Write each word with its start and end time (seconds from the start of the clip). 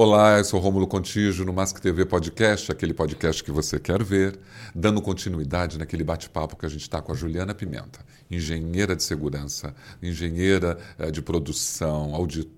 Olá, 0.00 0.38
eu 0.38 0.44
sou 0.44 0.60
Rômulo 0.60 0.86
Contígio 0.86 1.44
no 1.44 1.52
Mask 1.52 1.80
TV 1.80 2.06
Podcast, 2.06 2.70
aquele 2.70 2.94
podcast 2.94 3.42
que 3.42 3.50
você 3.50 3.80
quer 3.80 4.00
ver, 4.00 4.38
dando 4.72 5.02
continuidade 5.02 5.76
naquele 5.76 6.04
bate-papo 6.04 6.56
que 6.56 6.64
a 6.64 6.68
gente 6.68 6.82
está 6.82 7.02
com 7.02 7.10
a 7.10 7.16
Juliana 7.16 7.52
Pimenta, 7.52 7.98
engenheira 8.30 8.94
de 8.94 9.02
segurança, 9.02 9.74
engenheira 10.00 10.78
eh, 11.00 11.10
de 11.10 11.20
produção, 11.20 12.14
auditora, 12.14 12.57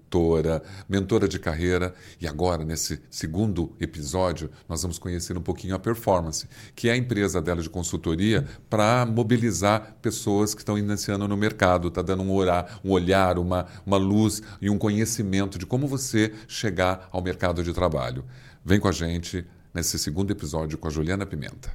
mentora 0.89 1.29
de 1.29 1.39
carreira. 1.39 1.95
E 2.21 2.27
agora, 2.27 2.65
nesse 2.65 3.01
segundo 3.11 3.73
episódio, 3.81 4.51
nós 4.69 4.83
vamos 4.83 4.99
conhecer 4.99 5.37
um 5.37 5.43
pouquinho 5.43 5.75
a 5.75 5.79
Performance, 5.79 6.49
que 6.75 6.89
é 6.89 6.93
a 6.93 6.97
empresa 6.97 7.41
dela 7.43 7.63
de 7.63 7.71
consultoria 7.71 8.47
para 8.69 9.07
mobilizar 9.07 9.97
pessoas 10.01 10.55
que 10.55 10.61
estão 10.61 10.79
iniciando 10.79 11.27
no 11.27 11.37
mercado, 11.37 11.89
está 11.89 12.03
dando 12.03 12.23
um, 12.23 12.33
orar, 12.33 12.81
um 12.85 12.91
olhar, 12.91 13.39
uma, 13.39 13.67
uma 13.85 13.97
luz 13.97 14.43
e 14.61 14.71
um 14.71 14.79
conhecimento 14.79 15.59
de 15.59 15.67
como 15.67 15.87
você 15.87 16.33
chegar 16.49 17.09
ao 17.11 17.21
mercado 17.21 17.41
mercado 17.41 17.63
de 17.63 17.73
trabalho. 17.73 18.25
Vem 18.65 18.81
com 18.81 18.89
a 18.89 18.93
gente 18.93 19.47
nesse 19.73 19.99
segundo 19.99 20.31
episódio 20.31 20.77
com 20.77 20.89
a 20.89 20.91
Juliana 20.91 21.25
Pimenta. 21.25 21.73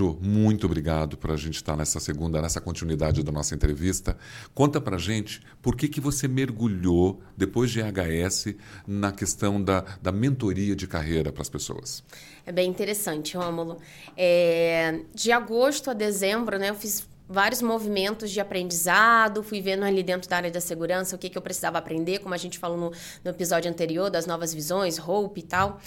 Ju, 0.00 0.16
muito 0.18 0.64
obrigado 0.64 1.18
por 1.18 1.30
a 1.30 1.36
gente 1.36 1.56
estar 1.56 1.76
nessa 1.76 2.00
segunda, 2.00 2.40
nessa 2.40 2.58
continuidade 2.58 3.22
da 3.22 3.30
nossa 3.30 3.54
entrevista. 3.54 4.16
Conta 4.54 4.80
pra 4.80 4.96
gente 4.96 5.42
por 5.60 5.76
que, 5.76 5.88
que 5.88 6.00
você 6.00 6.26
mergulhou, 6.26 7.20
depois 7.36 7.70
de 7.70 7.80
HS, 7.82 8.54
na 8.86 9.12
questão 9.12 9.62
da, 9.62 9.84
da 10.00 10.10
mentoria 10.10 10.74
de 10.74 10.86
carreira 10.86 11.30
para 11.30 11.42
as 11.42 11.50
pessoas. 11.50 12.02
É 12.46 12.50
bem 12.50 12.70
interessante, 12.70 13.36
Rômulo. 13.36 13.76
É, 14.16 15.00
de 15.14 15.30
agosto 15.32 15.90
a 15.90 15.92
dezembro, 15.92 16.58
né, 16.58 16.70
eu 16.70 16.74
fiz 16.74 17.06
vários 17.30 17.62
movimentos 17.62 18.28
de 18.28 18.40
aprendizado, 18.40 19.40
fui 19.40 19.60
vendo 19.60 19.84
ali 19.84 20.02
dentro 20.02 20.28
da 20.28 20.36
área 20.36 20.50
da 20.50 20.60
segurança 20.60 21.14
o 21.14 21.18
que, 21.18 21.30
que 21.30 21.38
eu 21.38 21.42
precisava 21.42 21.78
aprender, 21.78 22.18
como 22.18 22.34
a 22.34 22.36
gente 22.36 22.58
falou 22.58 22.76
no, 22.76 22.92
no 23.24 23.30
episódio 23.30 23.70
anterior, 23.70 24.10
das 24.10 24.26
novas 24.26 24.52
visões, 24.52 24.98
Hope 24.98 25.38
e 25.38 25.42
tal. 25.44 25.80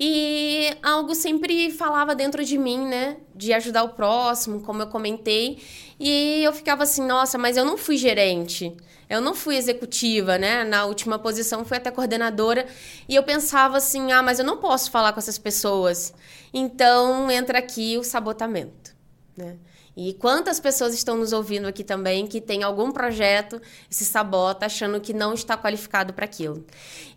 E 0.00 0.74
algo 0.82 1.14
sempre 1.14 1.70
falava 1.70 2.14
dentro 2.14 2.42
de 2.42 2.56
mim, 2.56 2.86
né? 2.86 3.18
De 3.34 3.52
ajudar 3.52 3.82
o 3.82 3.90
próximo, 3.90 4.62
como 4.62 4.80
eu 4.80 4.86
comentei. 4.86 5.62
E 6.00 6.42
eu 6.42 6.52
ficava 6.54 6.84
assim, 6.84 7.06
nossa, 7.06 7.36
mas 7.36 7.58
eu 7.58 7.64
não 7.64 7.76
fui 7.76 7.98
gerente. 7.98 8.74
Eu 9.08 9.20
não 9.20 9.34
fui 9.34 9.56
executiva, 9.56 10.38
né? 10.38 10.64
Na 10.64 10.86
última 10.86 11.18
posição 11.18 11.64
fui 11.64 11.76
até 11.76 11.90
coordenadora 11.90 12.66
e 13.08 13.14
eu 13.14 13.22
pensava 13.22 13.76
assim: 13.76 14.10
"Ah, 14.10 14.20
mas 14.20 14.40
eu 14.40 14.44
não 14.44 14.56
posso 14.56 14.90
falar 14.90 15.12
com 15.12 15.20
essas 15.20 15.38
pessoas". 15.38 16.12
Então 16.52 17.30
entra 17.30 17.58
aqui 17.58 17.96
o 17.96 18.02
sabotamento, 18.02 18.96
né? 19.36 19.56
E 19.96 20.12
quantas 20.12 20.60
pessoas 20.60 20.92
estão 20.92 21.16
nos 21.16 21.32
ouvindo 21.32 21.66
aqui 21.66 21.82
também 21.82 22.26
que 22.26 22.38
tem 22.38 22.62
algum 22.62 22.92
projeto 22.92 23.62
se 23.88 24.04
sabota 24.04 24.66
achando 24.66 25.00
que 25.00 25.14
não 25.14 25.32
está 25.32 25.56
qualificado 25.56 26.12
para 26.12 26.26
aquilo. 26.26 26.66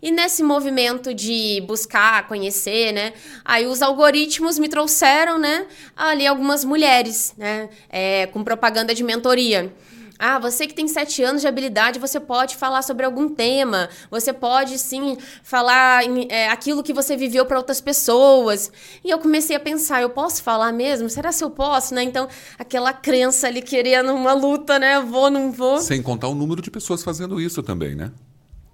E 0.00 0.10
nesse 0.10 0.42
movimento 0.42 1.12
de 1.12 1.62
buscar, 1.66 2.26
conhecer, 2.26 2.92
né? 2.92 3.12
Aí 3.44 3.66
os 3.66 3.82
algoritmos 3.82 4.58
me 4.58 4.66
trouxeram, 4.66 5.38
né? 5.38 5.66
Ali 5.94 6.26
algumas 6.26 6.64
mulheres, 6.64 7.34
né? 7.36 7.68
É, 7.90 8.26
com 8.28 8.42
propaganda 8.42 8.94
de 8.94 9.04
mentoria. 9.04 9.70
Ah, 10.22 10.38
você 10.38 10.66
que 10.66 10.74
tem 10.74 10.86
sete 10.86 11.22
anos 11.22 11.40
de 11.40 11.48
habilidade, 11.48 11.98
você 11.98 12.20
pode 12.20 12.54
falar 12.54 12.82
sobre 12.82 13.06
algum 13.06 13.26
tema. 13.26 13.88
Você 14.10 14.34
pode, 14.34 14.78
sim, 14.78 15.16
falar 15.42 16.04
em, 16.04 16.28
é, 16.28 16.50
aquilo 16.50 16.82
que 16.82 16.92
você 16.92 17.16
viveu 17.16 17.46
para 17.46 17.56
outras 17.56 17.80
pessoas. 17.80 18.70
E 19.02 19.08
eu 19.08 19.18
comecei 19.18 19.56
a 19.56 19.60
pensar, 19.60 20.02
eu 20.02 20.10
posso 20.10 20.42
falar 20.42 20.72
mesmo? 20.72 21.08
Será 21.08 21.32
se 21.32 21.42
eu 21.42 21.48
posso, 21.48 21.94
né? 21.94 22.02
Então, 22.02 22.28
aquela 22.58 22.92
crença 22.92 23.46
ali 23.46 23.62
querendo 23.62 24.12
uma 24.12 24.34
luta, 24.34 24.78
né? 24.78 25.00
Vou, 25.00 25.30
não 25.30 25.50
vou. 25.50 25.78
Sem 25.78 26.02
contar 26.02 26.28
o 26.28 26.34
número 26.34 26.60
de 26.60 26.70
pessoas 26.70 27.02
fazendo 27.02 27.40
isso 27.40 27.62
também, 27.62 27.94
né? 27.94 28.12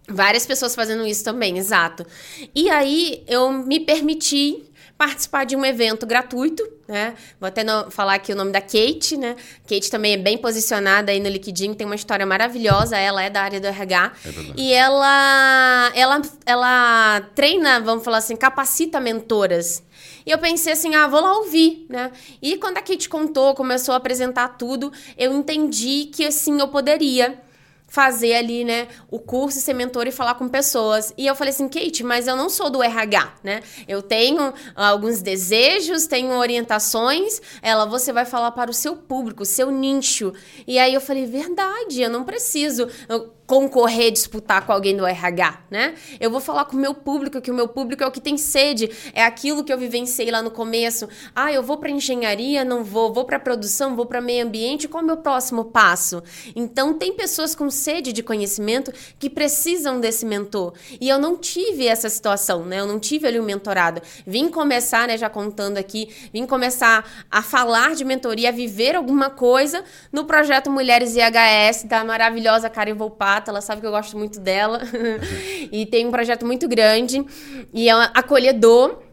Várias 0.09 0.45
pessoas 0.45 0.75
fazendo 0.75 1.07
isso 1.07 1.23
também, 1.23 1.59
exato. 1.59 2.05
E 2.53 2.69
aí 2.69 3.23
eu 3.29 3.53
me 3.53 3.79
permiti 3.79 4.65
participar 4.99 5.45
de 5.45 5.55
um 5.55 5.65
evento 5.65 6.07
gratuito, 6.07 6.67
né? 6.89 7.15
Vou 7.39 7.47
até 7.47 7.63
falar 7.91 8.15
aqui 8.15 8.33
o 8.33 8.37
nome 8.37 8.51
da 8.51 8.61
Kate, 8.61 9.17
né? 9.17 9.37
Kate 9.69 9.91
também 9.91 10.15
é 10.15 10.17
bem 10.17 10.39
posicionada 10.39 11.13
aí 11.13 11.21
no 11.21 11.29
Liquidinho, 11.29 11.75
tem 11.75 11.87
uma 11.87 11.95
história 11.95 12.25
maravilhosa, 12.25 12.97
ela 12.97 13.23
é 13.23 13.29
da 13.29 13.43
área 13.43 13.61
do 13.61 13.67
RH. 13.67 14.13
É 14.25 14.31
e 14.57 14.73
ela, 14.73 15.93
ela, 15.95 16.23
ela 16.47 17.21
treina, 17.35 17.81
vamos 17.81 18.05
falar 18.05 18.19
assim, 18.19 18.37
capacita 18.37 18.99
mentoras. 18.99 19.83
E 20.25 20.31
eu 20.31 20.39
pensei 20.39 20.73
assim, 20.73 20.95
ah, 20.95 21.07
vou 21.07 21.21
lá 21.21 21.39
ouvir, 21.39 21.87
né? 21.89 22.11
E 22.41 22.57
quando 22.57 22.79
a 22.79 22.83
Kate 22.83 23.09
contou, 23.09 23.55
começou 23.55 23.93
a 23.95 23.99
apresentar 23.99 24.49
tudo, 24.57 24.93
eu 25.17 25.33
entendi 25.33 26.11
que 26.13 26.25
assim 26.25 26.59
eu 26.59 26.69
poderia 26.69 27.39
fazer 27.87 28.35
ali, 28.35 28.65
né, 28.65 28.89
o 29.11 29.19
curso, 29.19 29.61
ser 29.61 29.73
mentor 29.73 30.07
e 30.07 30.11
falar 30.11 30.35
com 30.35 30.49
pessoas. 30.49 31.15
E 31.17 31.27
eu 31.27 31.35
falei 31.35 31.53
assim, 31.53 31.69
Kate, 31.69 32.03
mas 32.03 32.27
eu 32.27 32.37
não 32.37 32.49
sou 32.49 32.69
do 32.69 32.83
RH, 32.83 33.35
né? 33.43 33.63
Eu 33.87 34.03
tenho 34.03 34.53
alguns 34.75 35.23
desejos, 35.23 36.07
tenho 36.07 36.33
orientações. 36.33 37.41
Ela, 37.63 37.87
você 37.87 38.13
vai 38.13 38.25
falar 38.25 38.51
para 38.51 38.71
o 38.71 38.75
seu 38.75 38.97
público, 38.97 39.45
seu 39.45 39.71
nicho. 39.71 40.33
E 40.67 40.79
aí 40.79 40.93
eu 40.93 41.01
falei, 41.01 41.27
verdade, 41.27 42.03
eu 42.03 42.11
não 42.11 42.25
preciso. 42.25 42.89
Eu, 43.09 43.33
concorrer, 43.47 44.11
disputar 44.11 44.67
com 44.67 44.73
alguém 44.73 44.97
do 44.97 45.07
RH, 45.07 45.61
né? 45.71 45.95
Eu 46.19 46.31
vou 46.31 46.41
falar 46.41 46.65
com 46.65 46.77
o 46.77 46.81
meu 46.81 46.93
público, 46.93 47.41
que 47.41 47.51
o 47.51 47.55
meu 47.55 47.69
público 47.69 48.03
é 48.03 48.07
o 48.07 48.11
que 48.11 48.21
tem 48.21 48.37
sede, 48.37 48.91
é 49.15 49.25
aquilo 49.25 49.63
que 49.63 49.73
eu 49.73 49.79
vivenciei 49.79 50.31
lá 50.31 50.43
no 50.43 50.51
começo. 50.51 51.09
Ah, 51.35 51.53
eu 51.53 51.63
vou 51.63 51.77
para 51.77 51.91
engenharia, 51.91 52.65
não 52.65 52.83
vou, 52.83 53.13
vou 53.13 53.25
para 53.25 53.39
produção, 53.39 53.95
vou 53.95 54.05
para 54.05 54.21
meio 54.21 54.45
ambiente, 54.45 54.89
qual 54.89 55.01
é 55.01 55.05
o 55.05 55.07
meu 55.07 55.17
próximo 55.19 55.67
passo? 55.67 56.23
Então, 56.57 56.95
tem 56.95 57.13
pessoas 57.13 57.55
com 57.55 57.71
sede 57.71 58.13
de 58.13 58.23
conhecimento 58.23 58.93
que 59.19 59.31
precisam 59.31 60.01
desse 60.01 60.27
mentor. 60.27 60.73
E 61.01 61.09
eu 61.09 61.19
não 61.19 61.37
tive 61.37 61.87
essa 61.87 62.09
situação, 62.09 62.65
né? 62.65 62.81
Eu 62.81 62.87
não 62.87 62.99
tive 62.99 63.29
ali 63.29 63.39
um 63.39 63.45
mentorado. 63.45 64.03
Vim 64.27 64.49
começar, 64.49 65.07
né, 65.07 65.17
já 65.17 65.31
contando 65.31 65.79
aqui, 65.79 66.09
vim 66.33 66.47
começar 66.47 67.09
a 67.31 67.43
falar 67.43 67.95
de 67.95 68.05
mentoria, 68.05 68.49
a 68.49 68.53
viver 68.53 68.97
alguma 68.97 69.31
coisa 69.31 69.85
no 70.11 70.25
projeto 70.25 70.71
Mulheres 70.71 71.15
IHS 71.15 71.85
da 71.85 72.03
maravilhosa 72.05 72.69
Karen 72.69 72.95
Volpato 72.95 73.36
ela 73.49 73.61
sabe 73.61 73.81
que 73.81 73.87
eu 73.87 73.91
gosto 73.91 74.17
muito 74.17 74.41
dela. 74.41 74.81
e 75.73 75.87
tem 75.87 76.07
um 76.07 76.11
projeto 76.11 76.47
muito 76.47 76.69
grande 76.69 77.25
e 77.73 77.89
é 77.89 77.93
acolhedor. 78.15 79.06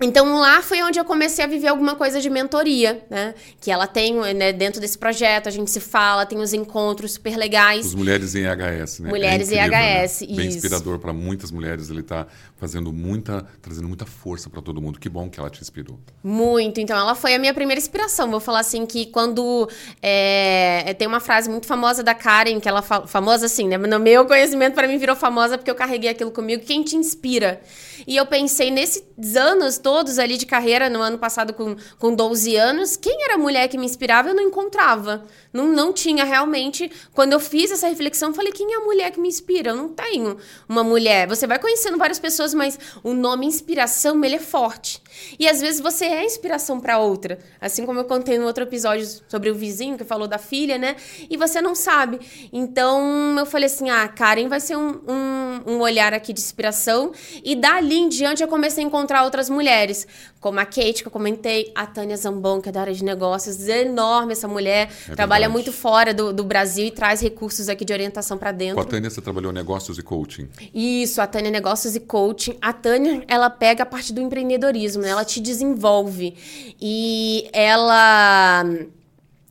Então 0.00 0.38
lá 0.38 0.62
foi 0.62 0.82
onde 0.82 0.98
eu 0.98 1.04
comecei 1.04 1.44
a 1.44 1.48
viver 1.48 1.68
alguma 1.68 1.94
coisa 1.94 2.20
de 2.20 2.30
mentoria, 2.30 3.04
né? 3.10 3.34
Que 3.60 3.70
ela 3.70 3.86
tem, 3.86 4.14
né, 4.34 4.52
dentro 4.52 4.80
desse 4.80 4.96
projeto, 4.96 5.46
a 5.46 5.50
gente 5.50 5.70
se 5.70 5.80
fala, 5.80 6.24
tem 6.24 6.38
os 6.38 6.54
encontros 6.54 7.12
super 7.12 7.36
legais. 7.36 7.86
Os 7.86 7.94
Mulheres 7.94 8.34
em 8.34 8.44
HS, 8.44 9.00
né? 9.00 9.10
Mulheres 9.10 9.52
é 9.52 9.56
incrível, 9.56 9.78
em 9.78 10.06
HS, 10.06 10.20
né? 10.22 10.36
Bem 10.36 10.46
inspirador 10.48 10.98
para 10.98 11.12
muitas 11.12 11.50
mulheres, 11.50 11.90
ele 11.90 12.00
está 12.00 12.26
fazendo 12.56 12.92
muita, 12.92 13.46
trazendo 13.60 13.88
muita 13.88 14.06
força 14.06 14.48
para 14.48 14.62
todo 14.62 14.80
mundo. 14.80 14.98
Que 14.98 15.08
bom 15.08 15.28
que 15.28 15.38
ela 15.38 15.50
te 15.50 15.60
inspirou. 15.60 15.98
Muito, 16.24 16.80
então 16.80 16.96
ela 16.96 17.14
foi 17.14 17.34
a 17.34 17.38
minha 17.38 17.52
primeira 17.52 17.78
inspiração. 17.78 18.30
Vou 18.30 18.40
falar 18.40 18.60
assim 18.60 18.86
que 18.86 19.06
quando 19.06 19.68
é, 20.02 20.94
tem 20.98 21.06
uma 21.06 21.20
frase 21.20 21.50
muito 21.50 21.66
famosa 21.66 22.02
da 22.02 22.14
Karen, 22.14 22.58
que 22.58 22.68
ela 22.68 22.80
fala, 22.80 23.06
famosa 23.06 23.46
assim, 23.46 23.68
né? 23.68 23.76
No 23.76 23.98
meu 23.98 24.24
conhecimento 24.24 24.74
para 24.74 24.88
mim 24.88 24.96
virou 24.96 25.14
famosa 25.14 25.58
porque 25.58 25.70
eu 25.70 25.74
carreguei 25.74 26.08
aquilo 26.08 26.30
comigo. 26.30 26.62
Quem 26.64 26.82
te 26.82 26.96
inspira? 26.96 27.60
E 28.06 28.16
eu 28.16 28.26
pensei 28.26 28.70
nesses 28.70 29.04
anos 29.36 29.78
todos 29.78 30.18
ali 30.18 30.36
de 30.36 30.46
carreira, 30.46 30.88
no 30.88 31.00
ano 31.00 31.18
passado 31.18 31.52
com, 31.52 31.76
com 31.98 32.14
12 32.14 32.56
anos, 32.56 32.96
quem 32.96 33.24
era 33.24 33.34
a 33.34 33.38
mulher 33.38 33.68
que 33.68 33.78
me 33.78 33.86
inspirava, 33.86 34.30
eu 34.30 34.34
não 34.34 34.42
encontrava. 34.42 35.24
Não, 35.52 35.66
não 35.66 35.92
tinha 35.92 36.24
realmente. 36.24 36.90
Quando 37.12 37.32
eu 37.32 37.40
fiz 37.40 37.70
essa 37.70 37.88
reflexão, 37.88 38.30
eu 38.30 38.34
falei: 38.34 38.52
quem 38.52 38.72
é 38.72 38.76
a 38.76 38.80
mulher 38.80 39.10
que 39.10 39.20
me 39.20 39.28
inspira? 39.28 39.70
Eu 39.70 39.76
não 39.76 39.88
tenho 39.88 40.36
uma 40.68 40.84
mulher. 40.84 41.28
Você 41.28 41.46
vai 41.46 41.58
conhecendo 41.58 41.98
várias 41.98 42.18
pessoas, 42.18 42.54
mas 42.54 42.78
o 43.02 43.12
nome 43.12 43.46
inspiração, 43.46 44.22
ele 44.24 44.36
é 44.36 44.40
forte. 44.40 45.02
E 45.38 45.48
às 45.48 45.60
vezes 45.60 45.80
você 45.80 46.04
é 46.04 46.24
inspiração 46.24 46.78
para 46.78 46.98
outra. 46.98 47.38
Assim 47.60 47.84
como 47.84 47.98
eu 47.98 48.04
contei 48.04 48.38
no 48.38 48.46
outro 48.46 48.64
episódio 48.64 49.06
sobre 49.28 49.50
o 49.50 49.54
vizinho 49.54 49.98
que 49.98 50.04
falou 50.04 50.28
da 50.28 50.38
filha, 50.38 50.78
né? 50.78 50.96
E 51.28 51.36
você 51.36 51.60
não 51.60 51.74
sabe. 51.74 52.20
Então 52.52 53.36
eu 53.38 53.46
falei 53.46 53.66
assim: 53.66 53.90
ah, 53.90 54.06
Karen 54.06 54.48
vai 54.48 54.60
ser 54.60 54.76
um, 54.76 55.00
um, 55.08 55.74
um 55.74 55.80
olhar 55.80 56.14
aqui 56.14 56.32
de 56.32 56.40
inspiração. 56.40 57.12
E 57.42 57.56
dali 57.56 57.96
em 57.96 58.08
diante 58.08 58.42
eu 58.42 58.48
comecei 58.48 58.84
a 58.84 58.86
encontrar 58.86 59.24
outras 59.24 59.50
mulheres, 59.50 60.06
como 60.38 60.60
a 60.60 60.64
Kate, 60.64 61.02
que 61.02 61.08
eu 61.08 61.12
comentei, 61.12 61.72
a 61.74 61.86
Tânia 61.86 62.16
Zambon, 62.16 62.60
que 62.60 62.68
é 62.68 62.72
da 62.72 62.82
área 62.82 62.94
de 62.94 63.04
negócios, 63.04 63.68
enorme 63.68 64.32
essa 64.32 64.46
mulher, 64.48 64.90
é 65.08 65.14
trabalha 65.14 65.40
trabalha 65.40 65.48
muito 65.48 65.72
fora 65.72 66.12
do, 66.12 66.32
do, 66.32 66.44
Brasil 66.44 66.86
e 66.86 66.90
traz 66.90 67.20
recursos 67.20 67.68
aqui 67.68 67.84
de 67.84 67.92
orientação 67.92 68.36
para 68.36 68.52
dentro. 68.52 68.74
Com 68.76 68.80
a 68.80 68.84
Tânia 68.84 69.08
você 69.08 69.20
trabalhou 69.20 69.52
negócios 69.52 69.96
e 69.98 70.02
coaching. 70.02 70.48
Isso, 70.74 71.20
a 71.20 71.26
Tânia 71.26 71.50
negócios 71.50 71.94
e 71.96 72.00
coaching. 72.00 72.56
A 72.60 72.72
Tânia, 72.72 73.22
ela 73.28 73.48
pega 73.48 73.84
a 73.84 73.86
parte 73.86 74.12
do 74.12 74.20
empreendedorismo, 74.20 74.99
né? 75.00 75.08
ela 75.10 75.24
te 75.24 75.40
desenvolve. 75.40 76.36
E 76.80 77.48
ela 77.52 78.64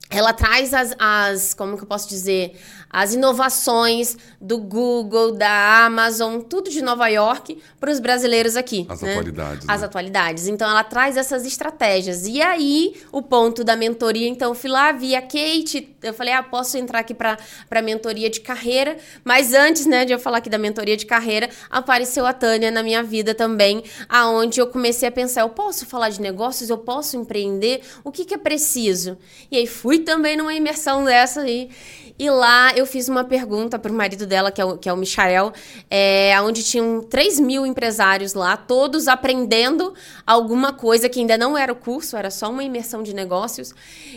ela 0.09 0.33
traz 0.33 0.73
as, 0.73 0.95
as, 0.97 1.53
como 1.53 1.77
que 1.77 1.83
eu 1.83 1.87
posso 1.87 2.09
dizer, 2.09 2.59
as 2.89 3.13
inovações 3.13 4.17
do 4.41 4.57
Google, 4.57 5.31
da 5.31 5.85
Amazon, 5.85 6.41
tudo 6.41 6.69
de 6.69 6.81
Nova 6.81 7.07
York 7.07 7.61
para 7.79 7.91
os 7.91 7.99
brasileiros 7.99 8.55
aqui. 8.55 8.85
As 8.89 9.01
né? 9.01 9.11
atualidades. 9.11 9.69
As 9.69 9.81
né? 9.81 9.85
atualidades. 9.85 10.47
Então 10.47 10.69
ela 10.69 10.83
traz 10.83 11.15
essas 11.15 11.45
estratégias. 11.45 12.25
E 12.25 12.41
aí, 12.41 12.95
o 13.11 13.21
ponto 13.21 13.63
da 13.63 13.75
mentoria, 13.75 14.27
então, 14.27 14.55
fui 14.55 14.69
lá, 14.69 14.91
vi 14.91 15.15
a 15.15 15.21
Kate, 15.21 15.95
eu 16.01 16.13
falei, 16.13 16.33
ah, 16.33 16.41
posso 16.41 16.77
entrar 16.77 16.99
aqui 16.99 17.13
para 17.13 17.37
a 17.69 17.81
mentoria 17.81 18.29
de 18.29 18.41
carreira. 18.41 18.97
Mas 19.23 19.53
antes, 19.53 19.85
né, 19.85 20.03
de 20.05 20.11
eu 20.11 20.19
falar 20.19 20.39
aqui 20.39 20.49
da 20.49 20.57
mentoria 20.57 20.97
de 20.97 21.05
carreira, 21.05 21.49
apareceu 21.69 22.25
a 22.25 22.33
Tânia 22.33 22.71
na 22.71 22.81
minha 22.81 23.03
vida 23.03 23.35
também, 23.35 23.83
aonde 24.07 24.59
eu 24.59 24.67
comecei 24.67 25.07
a 25.07 25.11
pensar, 25.11 25.41
eu 25.41 25.49
posso 25.49 25.85
falar 25.85 26.09
de 26.09 26.19
negócios, 26.21 26.69
eu 26.69 26.77
posso 26.77 27.17
empreender, 27.17 27.81
o 28.03 28.11
que, 28.11 28.25
que 28.25 28.33
é 28.33 28.37
preciso? 28.37 29.17
E 29.51 29.57
aí 29.57 29.67
fui 29.67 29.99
também 29.99 30.35
numa 30.35 30.53
imersão 30.53 31.03
dessa 31.03 31.41
aí. 31.41 31.69
E 32.17 32.29
lá 32.29 32.73
eu 32.79 32.85
fiz 32.85 33.07
uma 33.07 33.23
pergunta 33.23 33.77
para 33.77 33.91
o 33.91 33.95
marido 33.95 34.25
dela, 34.25 34.51
que 34.51 34.61
é 34.61 34.65
o, 34.65 34.77
que 34.77 34.89
é 34.89 34.93
o 34.93 34.97
Michael, 34.97 35.53
é, 35.89 36.39
onde 36.41 36.63
tinham 36.63 37.01
3 37.01 37.39
mil 37.39 37.65
empresários 37.65 38.33
lá, 38.33 38.57
todos 38.57 39.07
aprendendo 39.07 39.93
alguma 40.25 40.73
coisa 40.73 41.07
que 41.07 41.19
ainda 41.19 41.37
não 41.37 41.57
era 41.57 41.71
o 41.71 41.75
curso, 41.75 42.17
era 42.17 42.31
só 42.31 42.49
uma 42.49 42.63
imersão 42.63 43.03
de 43.03 43.13
negócios. 43.13 43.73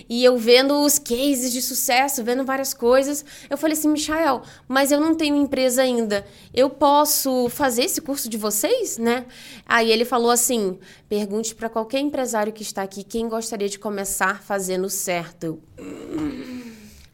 E 0.09 0.25
eu 0.25 0.37
vendo 0.37 0.81
os 0.83 0.99
cases 0.99 1.53
de 1.53 1.61
sucesso, 1.61 2.23
vendo 2.25 2.45
várias 2.45 2.73
coisas, 2.73 3.25
eu 3.51 3.59
falei 3.59 3.77
assim, 3.77 3.89
Michael, 3.89 4.43
mas 4.67 4.91
eu 4.91 5.01
não 5.01 5.15
tenho 5.15 5.37
empresa 5.37 5.83
ainda. 5.83 6.25
Eu 6.55 6.71
posso 6.71 7.49
fazer 7.49 7.85
esse 7.85 8.01
curso 8.01 8.29
de 8.29 8.37
vocês, 8.37 8.99
né? 8.99 9.27
Aí 9.67 9.91
ele 9.91 10.05
falou 10.05 10.31
assim: 10.31 10.79
pergunte 11.09 11.55
para 11.55 11.69
qualquer 11.69 12.01
empresário 12.01 12.53
que 12.53 12.63
está 12.63 12.83
aqui 12.83 13.03
quem 13.03 13.29
gostaria 13.29 13.69
de 13.69 13.79
começar 13.79 14.43
fazendo 14.43 14.89
certo. 14.89 15.45
Eu... 15.47 16.52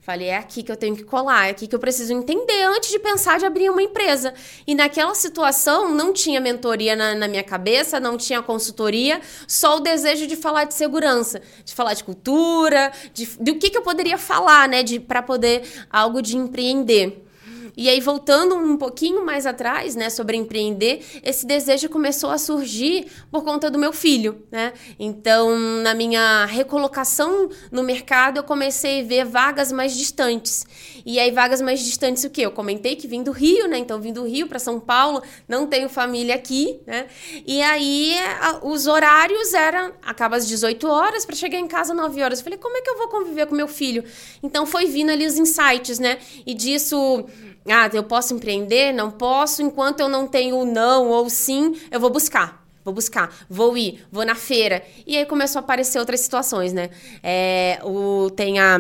Falei, 0.09 0.29
é 0.29 0.39
aqui 0.39 0.63
que 0.63 0.73
eu 0.73 0.77
tenho 0.77 0.97
que 0.97 1.05
colar, 1.05 1.49
é 1.49 1.51
aqui 1.51 1.67
que 1.67 1.75
eu 1.75 1.79
preciso 1.79 2.15
entender 2.15 2.63
antes 2.63 2.89
de 2.89 2.99
pensar 2.99 3.39
de 3.39 3.45
abrir 3.45 3.69
uma 3.69 3.83
empresa. 3.83 4.33
E 4.67 4.75
naquela 4.75 5.15
situação 5.15 5.95
não 5.95 6.15
tinha 6.15 6.41
mentoria 6.41 6.97
na, 6.97 7.15
na, 7.15 7.29
minha 7.29 7.45
cabeça, 7.45 8.01
não 8.01 8.17
tinha 8.17 8.41
consultoria, 8.43 9.21
só 9.47 9.77
o 9.77 9.81
desejo 9.81 10.27
de 10.27 10.35
falar 10.35 10.65
de 10.65 10.73
segurança, 10.73 11.43
de 11.63 11.75
falar 11.75 11.93
de 11.93 12.05
cultura, 12.05 12.91
de, 13.13 13.27
do 13.39 13.57
que, 13.57 13.69
que 13.69 13.77
eu 13.77 13.83
poderia 13.83 14.17
falar, 14.17 14.67
né, 14.67 14.83
para 15.07 15.21
poder 15.21 15.63
algo 15.91 16.23
de 16.23 16.39
empreender. 16.39 17.28
E 17.77 17.89
aí, 17.89 18.01
voltando 18.01 18.55
um 18.57 18.77
pouquinho 18.77 19.25
mais 19.25 19.47
atrás, 19.47 19.95
né, 19.95 20.11
sobre 20.11 20.37
empreender, 20.37 21.05
esse 21.23 21.47
desejo 21.47 21.89
começou 21.89 22.31
a 22.31 22.39
surgir 22.39 23.07
por 23.31 23.45
conta 23.45 23.71
do 23.71 23.79
meu 23.79 23.93
filho, 23.93 24.45
né? 24.51 24.73
Então, 24.99 25.57
na 25.59 25.95
minha 25.95 26.45
recolocação 26.47 27.49
no 27.71 27.83
mercado, 27.83 28.39
eu 28.39 28.45
comecei 28.45 29.01
a 29.01 29.05
ver 29.05 29.25
vagas 29.25 29.71
mais 29.73 29.97
distantes. 29.97 30.67
E 31.05 31.19
aí, 31.19 31.31
vagas 31.31 31.61
mais 31.61 31.81
distantes, 31.81 32.25
o 32.25 32.31
quê? 32.31 32.43
Eu 32.43 32.51
comentei 32.51 32.97
que 32.97 33.07
vim 33.07 33.23
do 33.23 33.33
Rio, 33.33 33.69
né? 33.69 33.79
Então, 33.79 34.01
vim 34.01 34.13
do 34.13 34.25
Rio 34.25 34.47
para 34.47 34.59
São 34.59 34.81
Paulo, 34.81 35.23
não 35.47 35.67
tenho 35.67 35.89
família 35.89 36.35
aqui, 36.35 36.81
né? 36.87 37.07
E 37.47 37.63
aí, 37.63 38.15
os 38.63 38.87
horários 38.87 39.55
eram, 39.55 39.93
acaba 40.03 40.37
às 40.37 40.47
18 40.47 40.87
horas, 40.89 41.25
para 41.25 41.37
chegar 41.37 41.59
em 41.59 41.67
casa 41.67 41.93
às 41.93 41.99
9 41.99 42.23
horas. 42.23 42.39
Eu 42.41 42.45
falei, 42.45 42.59
como 42.59 42.77
é 42.77 42.81
que 42.81 42.91
eu 42.91 42.99
vou 42.99 43.09
conviver 43.09 43.47
com 43.47 43.55
meu 43.55 43.69
filho? 43.69 44.05
Então, 44.43 44.67
foi 44.67 44.87
vindo 44.87 45.11
ali 45.11 45.27
os 45.27 45.39
insights, 45.39 45.99
né? 45.99 46.19
E 46.47 46.55
disso 46.55 47.25
ah, 47.73 47.91
eu 47.93 48.05
posso 48.05 48.35
empreender? 48.35 48.93
Não 48.93 49.11
posso. 49.11 49.63
Enquanto 49.63 50.01
eu 50.01 50.09
não 50.09 50.27
tenho 50.27 50.65
não 50.65 51.09
ou 51.09 51.29
sim, 51.29 51.79
eu 51.91 52.01
vou 52.01 52.11
buscar. 52.11 52.67
Vou 52.85 52.95
buscar, 52.95 53.31
vou 53.51 53.77
ir, 53.77 54.03
vou 54.11 54.25
na 54.25 54.35
feira. 54.35 54.83
E 55.07 55.15
aí 55.15 55.27
começou 55.27 55.59
a 55.59 55.63
aparecer 55.63 55.99
outras 55.99 56.21
situações, 56.21 56.73
né? 56.73 56.89
É, 57.23 57.79
o, 57.85 58.31
tem 58.31 58.59
a 58.59 58.79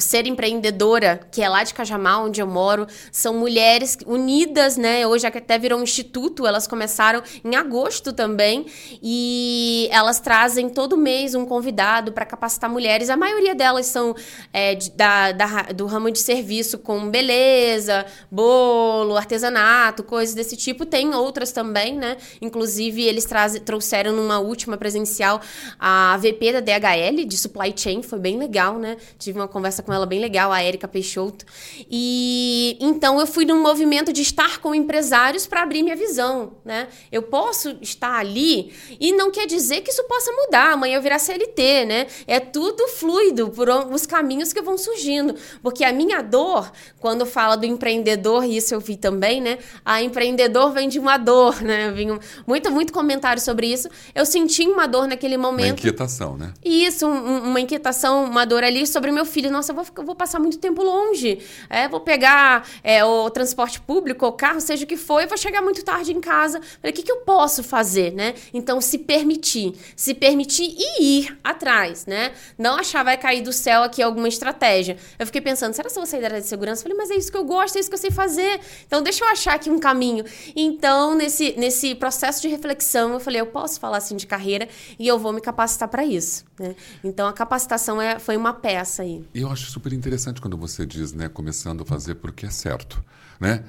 Ser 0.00 0.26
Empreendedora, 0.26 1.20
que 1.30 1.42
é 1.42 1.48
lá 1.48 1.62
de 1.62 1.74
Cajamar, 1.74 2.24
onde 2.24 2.40
eu 2.40 2.46
moro, 2.46 2.86
são 3.10 3.34
mulheres 3.34 3.96
unidas, 4.06 4.76
né? 4.76 5.06
Hoje 5.06 5.26
até 5.26 5.58
virou 5.58 5.78
um 5.78 5.82
instituto, 5.82 6.46
elas 6.46 6.66
começaram 6.66 7.22
em 7.44 7.54
agosto 7.54 8.12
também, 8.12 8.66
e 9.02 9.88
elas 9.90 10.20
trazem 10.20 10.68
todo 10.68 10.96
mês 10.96 11.34
um 11.34 11.44
convidado 11.44 12.12
para 12.12 12.24
capacitar 12.24 12.70
mulheres. 12.70 13.10
A 13.10 13.16
maioria 13.16 13.54
delas 13.54 13.86
são 13.86 14.14
é, 14.52 14.76
da, 14.94 15.32
da, 15.32 15.62
do 15.74 15.86
ramo 15.86 16.10
de 16.10 16.18
serviço 16.18 16.78
com 16.78 17.08
beleza, 17.08 18.06
bolo, 18.30 19.16
artesanato, 19.16 20.02
coisas 20.02 20.34
desse 20.34 20.56
tipo. 20.56 20.84
Tem 20.84 21.14
outras 21.14 21.52
também, 21.52 21.96
né? 21.96 22.16
Inclusive, 22.40 23.02
eles 23.02 23.24
traz, 23.24 23.58
trouxeram 23.60 24.12
numa 24.12 24.38
última 24.38 24.76
presencial 24.76 25.40
a 25.78 26.16
VP 26.18 26.52
da 26.52 26.60
DHL, 26.60 27.24
de 27.26 27.36
Supply 27.36 27.72
Chain, 27.76 28.02
foi 28.02 28.18
bem 28.18 28.38
legal, 28.38 28.78
né? 28.78 28.96
Tive 29.18 29.38
uma 29.38 29.48
conversa 29.48 29.82
com 29.86 29.92
ela 29.92 30.04
bem 30.04 30.20
legal, 30.20 30.52
a 30.52 30.60
Érica 30.60 30.88
Peixoto. 30.88 31.46
E 31.88 32.76
então 32.80 33.20
eu 33.20 33.26
fui 33.26 33.44
num 33.44 33.62
movimento 33.62 34.12
de 34.12 34.20
estar 34.20 34.58
com 34.58 34.74
empresários 34.74 35.46
para 35.46 35.62
abrir 35.62 35.82
minha 35.82 35.96
visão, 35.96 36.54
né? 36.64 36.88
Eu 37.10 37.22
posso 37.22 37.76
estar 37.80 38.18
ali 38.18 38.74
e 39.00 39.12
não 39.12 39.30
quer 39.30 39.46
dizer 39.46 39.80
que 39.82 39.90
isso 39.90 40.02
possa 40.04 40.32
mudar, 40.32 40.72
amanhã 40.72 40.96
eu 40.96 41.02
virar 41.02 41.18
CLT, 41.18 41.84
né? 41.84 42.06
É 42.26 42.40
tudo 42.40 42.88
fluido 42.88 43.48
por 43.50 43.68
os 43.68 44.04
caminhos 44.04 44.52
que 44.52 44.60
vão 44.60 44.76
surgindo, 44.76 45.34
porque 45.62 45.84
a 45.84 45.92
minha 45.92 46.20
dor, 46.20 46.70
quando 46.98 47.24
fala 47.24 47.56
do 47.56 47.64
empreendedor, 47.64 48.44
e 48.44 48.56
isso 48.56 48.74
eu 48.74 48.80
vi 48.80 48.96
também, 48.96 49.40
né? 49.40 49.58
A 49.84 50.02
empreendedor 50.02 50.72
vem 50.72 50.88
de 50.88 50.98
uma 50.98 51.16
dor, 51.16 51.62
né? 51.62 51.88
Eu 51.88 51.94
vi 51.94 52.06
muito 52.46 52.70
muito 52.70 52.92
comentário 52.92 53.40
sobre 53.40 53.68
isso. 53.72 53.88
Eu 54.14 54.26
senti 54.26 54.66
uma 54.66 54.86
dor 54.86 55.06
naquele 55.06 55.36
momento. 55.36 55.66
Uma 55.66 55.72
inquietação, 55.74 56.36
né? 56.36 56.52
Isso, 56.64 57.06
um, 57.06 57.44
uma 57.44 57.60
inquietação, 57.60 58.24
uma 58.24 58.44
dor 58.44 58.64
ali 58.64 58.86
sobre 58.86 59.12
meu 59.12 59.24
filho. 59.24 59.50
Nossa, 59.50 59.72
vou, 59.76 60.04
vou 60.04 60.14
passar 60.14 60.38
muito 60.38 60.58
tempo 60.58 60.82
longe. 60.82 61.38
É, 61.68 61.88
vou 61.88 62.00
pegar 62.00 62.68
é, 62.82 63.04
o 63.04 63.30
transporte 63.30 63.80
público, 63.80 64.26
o 64.26 64.32
carro, 64.32 64.60
seja 64.60 64.84
o 64.84 64.86
que 64.86 64.96
for, 64.96 65.20
e 65.20 65.26
vou 65.26 65.36
chegar 65.36 65.62
muito 65.62 65.84
tarde 65.84 66.12
em 66.12 66.20
casa. 66.20 66.60
Falei, 66.80 66.92
o 66.92 66.94
que, 66.94 67.02
que 67.02 67.12
eu 67.12 67.18
posso 67.18 67.62
fazer, 67.62 68.12
né? 68.12 68.34
Então, 68.52 68.80
se 68.80 68.98
permitir. 68.98 69.74
Se 69.94 70.14
permitir 70.14 70.74
e 70.76 71.20
ir 71.20 71.38
atrás, 71.44 72.06
né? 72.06 72.32
Não 72.58 72.76
achar 72.76 73.02
vai 73.02 73.16
cair 73.16 73.42
do 73.42 73.52
céu 73.52 73.82
aqui 73.82 74.02
alguma 74.02 74.28
estratégia. 74.28 74.96
Eu 75.18 75.26
fiquei 75.26 75.40
pensando, 75.40 75.74
será 75.74 75.88
que 75.88 75.96
eu 75.96 76.02
vou 76.02 76.06
sair 76.06 76.20
da 76.20 76.26
área 76.26 76.40
de 76.40 76.46
segurança? 76.46 76.82
Falei, 76.82 76.96
mas 76.96 77.10
é 77.10 77.14
isso 77.14 77.30
que 77.30 77.36
eu 77.36 77.44
gosto, 77.44 77.76
é 77.76 77.80
isso 77.80 77.88
que 77.88 77.94
eu 77.94 78.00
sei 78.00 78.10
fazer. 78.10 78.60
Então, 78.86 79.02
deixa 79.02 79.24
eu 79.24 79.28
achar 79.28 79.54
aqui 79.54 79.70
um 79.70 79.78
caminho. 79.78 80.24
Então, 80.54 81.14
nesse, 81.14 81.54
nesse 81.58 81.94
processo 81.94 82.40
de 82.42 82.48
reflexão, 82.48 83.12
eu 83.12 83.20
falei, 83.20 83.40
eu 83.40 83.46
posso 83.46 83.78
falar 83.78 83.98
assim 83.98 84.16
de 84.16 84.26
carreira 84.26 84.68
e 84.98 85.06
eu 85.06 85.18
vou 85.18 85.32
me 85.32 85.40
capacitar 85.40 85.88
para 85.88 86.04
isso. 86.04 86.44
Né? 86.58 86.74
Então, 87.04 87.28
a 87.28 87.32
capacitação 87.32 88.00
é, 88.00 88.18
foi 88.18 88.36
uma 88.36 88.52
peça 88.52 89.02
aí. 89.02 89.24
Eu 89.34 89.50
acho 89.56 89.70
super 89.70 89.92
interessante 89.94 90.38
quando 90.38 90.56
você 90.56 90.84
diz, 90.84 91.14
né, 91.14 91.30
começando 91.30 91.82
a 91.82 91.86
fazer 91.86 92.16
porque 92.16 92.44
é 92.44 92.50
certo, 92.50 93.02
né? 93.40 93.64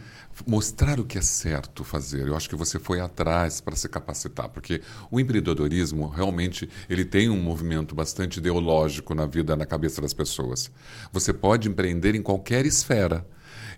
Mostrar 0.46 1.00
o 1.00 1.06
que 1.06 1.18
é 1.18 1.22
certo 1.22 1.84
fazer. 1.84 2.28
Eu 2.28 2.36
acho 2.36 2.50
que 2.50 2.56
você 2.56 2.78
foi 2.78 3.00
atrás 3.00 3.62
para 3.62 3.76
se 3.76 3.88
capacitar, 3.88 4.50
porque 4.50 4.82
o 5.10 5.18
empreendedorismo 5.18 6.08
realmente 6.10 6.70
ele 6.90 7.06
tem 7.06 7.30
um 7.30 7.42
movimento 7.42 7.96
bastante 7.96 8.38
ideológico 8.38 9.16
na 9.16 9.26
vida, 9.26 9.56
na 9.56 9.66
cabeça 9.66 10.02
das 10.02 10.14
pessoas. 10.14 10.70
Você 11.12 11.34
pode 11.34 11.70
empreender 11.70 12.16
em 12.16 12.22
qualquer 12.22 12.66
esfera. 12.66 13.26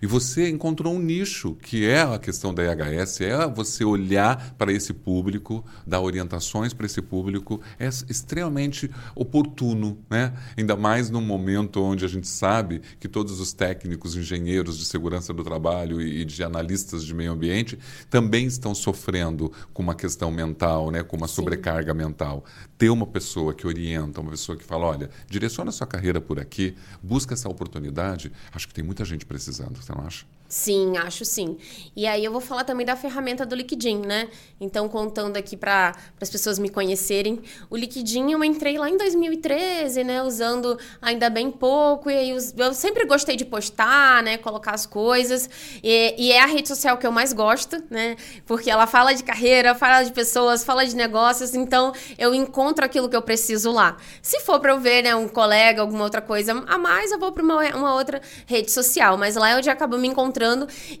E 0.02 0.06
você 0.06 0.48
encontrou 0.48 0.94
um 0.94 0.98
nicho, 0.98 1.54
que 1.54 1.86
é 1.86 2.02
a 2.02 2.18
questão 2.18 2.54
da 2.54 2.62
IHS, 2.64 3.20
é 3.20 3.48
você 3.48 3.84
olhar 3.84 4.54
para 4.56 4.72
esse 4.72 4.92
público, 4.92 5.64
dar 5.86 6.00
orientações 6.00 6.72
para 6.72 6.86
esse 6.86 7.02
público, 7.02 7.60
é 7.78 7.88
extremamente 8.08 8.90
oportuno, 9.14 9.98
né? 10.08 10.32
Ainda 10.56 10.76
mais 10.76 11.10
num 11.10 11.20
momento 11.20 11.82
onde 11.82 12.04
a 12.04 12.08
gente 12.08 12.28
sabe 12.28 12.82
que 12.98 13.08
todos 13.08 13.40
os 13.40 13.52
técnicos, 13.52 14.16
engenheiros 14.16 14.78
de 14.78 14.84
segurança 14.84 15.32
do 15.32 15.44
trabalho 15.44 16.00
e 16.00 16.24
de 16.24 16.42
analistas 16.42 17.04
de 17.04 17.14
meio 17.14 17.32
ambiente 17.32 17.78
também 18.08 18.46
estão 18.46 18.74
sofrendo 18.74 19.52
com 19.72 19.82
uma 19.82 19.94
questão 19.94 20.30
mental, 20.30 20.90
né? 20.90 21.02
com 21.02 21.16
uma 21.16 21.28
Sim. 21.28 21.34
sobrecarga 21.34 21.92
mental. 21.92 22.44
Ter 22.78 22.90
uma 22.90 23.06
pessoa 23.06 23.52
que 23.54 23.66
orienta, 23.66 24.20
uma 24.20 24.30
pessoa 24.30 24.56
que 24.56 24.64
fala, 24.64 24.86
olha, 24.86 25.10
direciona 25.28 25.70
sua 25.70 25.86
carreira 25.86 26.20
por 26.20 26.38
aqui, 26.38 26.74
busca 27.02 27.34
essa 27.34 27.48
oportunidade, 27.48 28.32
acho 28.52 28.66
que 28.66 28.74
tem 28.74 28.84
muita 28.84 29.04
gente 29.04 29.26
precisando. 29.26 29.69
Você 29.76 29.92
não 29.94 30.04
acha? 30.06 30.26
Sim, 30.50 30.96
acho 30.96 31.24
sim. 31.24 31.56
E 31.94 32.08
aí 32.08 32.24
eu 32.24 32.32
vou 32.32 32.40
falar 32.40 32.64
também 32.64 32.84
da 32.84 32.96
ferramenta 32.96 33.46
do 33.46 33.54
LinkedIn, 33.54 33.98
né? 33.98 34.28
Então, 34.60 34.88
contando 34.88 35.36
aqui 35.36 35.56
para 35.56 35.94
as 36.20 36.28
pessoas 36.28 36.58
me 36.58 36.68
conhecerem, 36.68 37.40
o 37.70 37.76
LinkedIn 37.76 38.32
eu 38.32 38.42
entrei 38.42 38.76
lá 38.76 38.90
em 38.90 38.96
2013, 38.96 40.02
né? 40.02 40.20
Usando 40.24 40.76
ainda 41.00 41.30
bem 41.30 41.52
pouco, 41.52 42.10
e 42.10 42.16
aí 42.16 42.30
eu 42.30 42.74
sempre 42.74 43.04
gostei 43.04 43.36
de 43.36 43.44
postar, 43.44 44.24
né? 44.24 44.38
Colocar 44.38 44.72
as 44.72 44.86
coisas. 44.86 45.48
E, 45.84 46.16
e 46.18 46.32
é 46.32 46.42
a 46.42 46.46
rede 46.46 46.66
social 46.66 46.98
que 46.98 47.06
eu 47.06 47.12
mais 47.12 47.32
gosto, 47.32 47.80
né? 47.88 48.16
Porque 48.44 48.68
ela 48.68 48.88
fala 48.88 49.14
de 49.14 49.22
carreira, 49.22 49.72
fala 49.76 50.02
de 50.02 50.10
pessoas, 50.10 50.64
fala 50.64 50.84
de 50.84 50.96
negócios, 50.96 51.54
então 51.54 51.92
eu 52.18 52.34
encontro 52.34 52.84
aquilo 52.84 53.08
que 53.08 53.14
eu 53.14 53.22
preciso 53.22 53.70
lá. 53.70 53.96
Se 54.20 54.40
for 54.40 54.58
para 54.58 54.72
eu 54.72 54.80
ver, 54.80 55.02
né, 55.02 55.14
um 55.14 55.28
colega, 55.28 55.80
alguma 55.80 56.02
outra 56.02 56.20
coisa 56.20 56.64
a 56.66 56.76
mais, 56.76 57.12
eu 57.12 57.20
vou 57.20 57.30
para 57.30 57.44
uma, 57.44 57.62
uma 57.76 57.94
outra 57.94 58.20
rede 58.46 58.72
social, 58.72 59.16
mas 59.16 59.36
lá 59.36 59.50
é 59.50 59.56
onde 59.56 59.70
acabou 59.70 59.96
me 59.96 60.08
encontrando. 60.08 60.39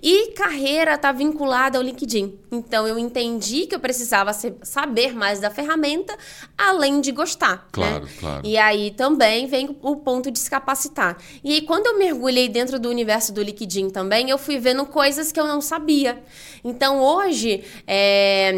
E 0.02 0.32
carreira 0.32 0.96
tá 0.98 1.12
vinculada 1.12 1.78
ao 1.78 1.84
LinkedIn. 1.84 2.38
Então 2.50 2.86
eu 2.86 2.98
entendi 2.98 3.66
que 3.66 3.74
eu 3.74 3.80
precisava 3.80 4.32
saber 4.62 5.14
mais 5.14 5.40
da 5.40 5.50
ferramenta, 5.50 6.16
além 6.56 7.00
de 7.00 7.12
gostar. 7.12 7.56
Né? 7.56 7.62
Claro, 7.72 8.04
né? 8.04 8.10
claro. 8.18 8.46
E 8.46 8.56
aí 8.58 8.90
também 8.90 9.46
vem 9.46 9.76
o 9.82 9.96
ponto 9.96 10.30
de 10.30 10.38
se 10.38 10.50
capacitar. 10.50 11.16
E 11.42 11.54
aí, 11.54 11.62
quando 11.62 11.86
eu 11.86 11.98
mergulhei 11.98 12.48
dentro 12.48 12.78
do 12.78 12.88
universo 12.88 13.32
do 13.32 13.42
LinkedIn 13.42 13.90
também, 13.90 14.30
eu 14.30 14.38
fui 14.38 14.58
vendo 14.58 14.84
coisas 14.86 15.32
que 15.32 15.38
eu 15.38 15.46
não 15.46 15.60
sabia. 15.60 16.22
Então, 16.64 17.00
hoje, 17.00 17.64
é, 17.86 18.52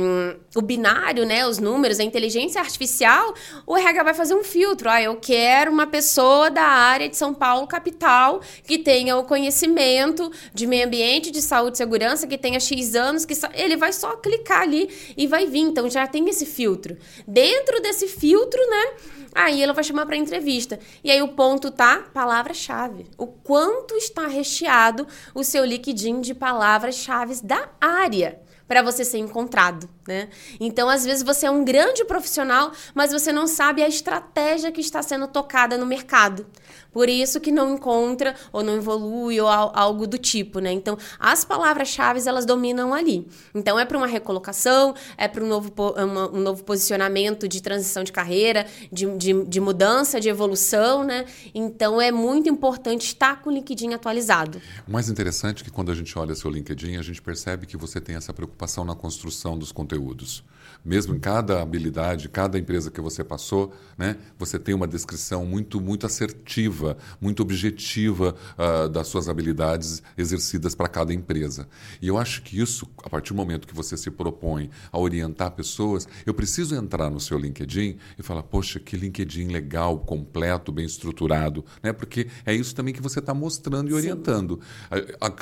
o 0.55 0.61
binário, 0.61 1.25
né, 1.25 1.47
os 1.47 1.59
números, 1.59 2.01
a 2.01 2.05
inteligência 2.05 2.61
artificial, 2.61 3.35
o 3.67 3.77
RH 3.77 4.03
vai 4.03 4.15
fazer 4.15 4.35
um 4.35 4.45
filtro. 4.45 4.89
Ah, 4.89 5.01
eu 5.01 5.17
quero 5.17 5.71
uma 5.71 5.87
pessoa 5.87 6.51
da 6.51 6.65
área 6.65 7.09
de 7.09 7.17
São 7.17 7.33
Paulo, 7.33 7.67
capital, 7.67 8.41
que 8.67 8.79
tenha 8.79 9.17
o 9.17 9.25
conhecimento 9.25 10.31
de 10.53 10.67
meio 10.73 10.87
ambiente, 10.87 11.31
de 11.31 11.43
saúde 11.43 11.75
e 11.75 11.79
segurança, 11.79 12.26
que 12.26 12.38
tenha 12.38 12.59
X 12.59 12.95
anos, 12.95 13.26
que 13.26 13.35
ele 13.52 13.76
vai 13.76 13.93
só 13.93 14.17
clicar 14.17 14.62
ali 14.62 14.88
e 15.14 15.26
vai 15.26 15.47
vir. 15.47 15.61
Então, 15.61 15.91
já 15.91 16.07
tem 16.07 16.26
esse 16.31 16.47
filtro. 16.47 16.97
Dentro 17.29 17.83
desse 17.83 18.09
filtro, 18.09 18.59
né, 18.71 18.85
Aí 19.35 19.62
ela 19.62 19.73
vai 19.73 19.83
chamar 19.83 20.05
para 20.05 20.14
entrevista. 20.14 20.79
E 21.02 21.11
aí 21.11 21.23
o 21.23 21.29
ponto 21.29 21.71
tá 21.71 22.05
palavra-chave. 22.12 23.07
O 23.17 23.26
quanto 23.26 23.95
está 23.95 24.26
recheado 24.26 25.07
o 25.35 25.43
seu 25.43 25.64
LinkedIn 25.64 26.21
de 26.21 26.35
palavras-chave 26.35 27.43
da 27.43 27.71
área 27.81 28.38
para 28.69 28.83
você 28.83 29.05
ser 29.05 29.19
encontrado, 29.19 29.88
né? 30.07 30.29
Então, 30.59 30.88
às 30.88 31.05
vezes 31.05 31.23
você 31.23 31.47
é 31.47 31.50
um 31.50 31.64
grande 31.64 32.05
profissional, 32.05 32.73
mas 32.95 33.12
você 33.12 33.33
não 33.33 33.47
sabe 33.47 33.83
a 33.83 33.88
estratégia 33.88 34.73
que 34.73 34.81
está 34.81 35.02
sendo 35.02 35.26
tocada 35.29 35.76
no 35.76 35.85
mercado. 35.85 36.47
Por 36.93 37.09
isso 37.09 37.41
que 37.41 37.51
não 37.51 37.75
encontra 37.75 38.35
ou 38.53 38.63
não 38.63 38.77
evolui 38.77 39.41
ou 39.41 39.49
algo 39.49 40.07
do 40.07 40.19
tipo, 40.19 40.59
né? 40.59 40.73
Então, 40.73 40.97
as 41.19 41.45
palavras-chave 41.45 42.21
elas 42.27 42.45
dominam 42.45 42.93
ali. 42.93 43.27
Então, 43.55 43.79
é 43.79 43.85
para 43.85 43.97
uma 43.97 44.07
recolocação, 44.07 44.95
é 45.17 45.27
para 45.27 45.43
um 45.43 45.49
novo, 45.49 45.73
um 46.33 46.41
novo 46.41 46.63
posicionamento 46.65 47.49
de 47.49 47.63
transição 47.63 48.05
de 48.05 48.13
carreira, 48.13 48.67
de, 48.93 49.07
de, 49.17 49.45
de 49.45 49.61
mudança, 49.61 50.21
de 50.21 50.29
evolução, 50.29 51.03
né? 51.03 51.25
Então, 51.55 52.01
é 52.01 52.13
muito 52.13 52.49
importante 52.49 53.07
estar 53.07 53.41
com 53.41 53.51
o 53.51 53.53
LinkedIn 53.53 53.95
atualizado. 53.95 54.61
O 54.87 54.93
mais 54.93 55.09
interessante 55.09 55.63
é 55.63 55.65
que 55.65 55.71
quando 55.71 55.91
a 55.91 55.95
gente 55.95 56.17
olha 56.19 56.35
seu 56.35 56.51
LinkedIn, 56.51 56.97
a 56.97 57.03
gente 57.03 57.23
percebe 57.23 57.67
que 57.67 57.77
você 57.77 58.01
tem 58.01 58.17
essa 58.17 58.33
preocupação 58.33 58.85
na 58.85 58.95
construção 58.95 59.59
dos 59.59 59.73
conteúdos 59.73 60.45
mesmo 60.85 61.15
em 61.15 61.21
cada 61.21 61.62
habilidade, 61.62 62.29
cada 62.29 62.59
empresa 62.59 62.91
que 62.91 63.01
você 63.01 63.23
passou, 63.23 63.73
né, 63.97 64.17
você 64.39 64.59
tem 64.59 64.75
uma 64.75 64.87
descrição 64.87 65.45
muito, 65.45 65.81
muito 65.81 66.07
assertiva, 66.07 66.97
muito 67.21 67.43
objetiva 67.43 68.35
uh, 68.59 68.89
das 68.89 69.07
suas 69.07 69.29
habilidades 69.29 70.03
exercidas 70.17 70.75
para 70.75 70.89
cada 70.89 71.12
empresa. 71.12 71.69
E 72.01 72.09
eu 72.09 72.19
acho 72.19 72.43
que 72.43 72.61
isso, 72.61 72.89
a 73.03 73.09
partir 73.09 73.33
do 73.33 73.37
momento 73.37 73.67
que 73.67 73.75
você 73.75 73.97
se 73.97 74.11
propõe 74.11 74.71
a 74.91 74.99
orientar 74.99 75.53
pessoas, 75.53 76.09
eu 76.27 76.35
preciso 76.35 76.75
entrar 76.75 77.11
no 77.11 77.21
seu 77.21 77.39
LinkedIn 77.39 77.97
e 78.19 78.23
falar, 78.23 78.43
poxa, 78.43 78.81
que 78.81 78.97
LinkedIn 78.97 79.49
legal, 79.49 79.99
completo, 79.99 80.73
bem 80.73 80.85
estruturado, 80.85 81.65
né? 81.83 81.93
Porque 81.93 82.29
é 82.45 82.55
isso 82.55 82.75
também 82.75 82.93
que 82.93 83.03
você 83.03 83.19
está 83.19 83.33
mostrando 83.33 83.91
e 83.91 83.95
orientando. 83.95 84.61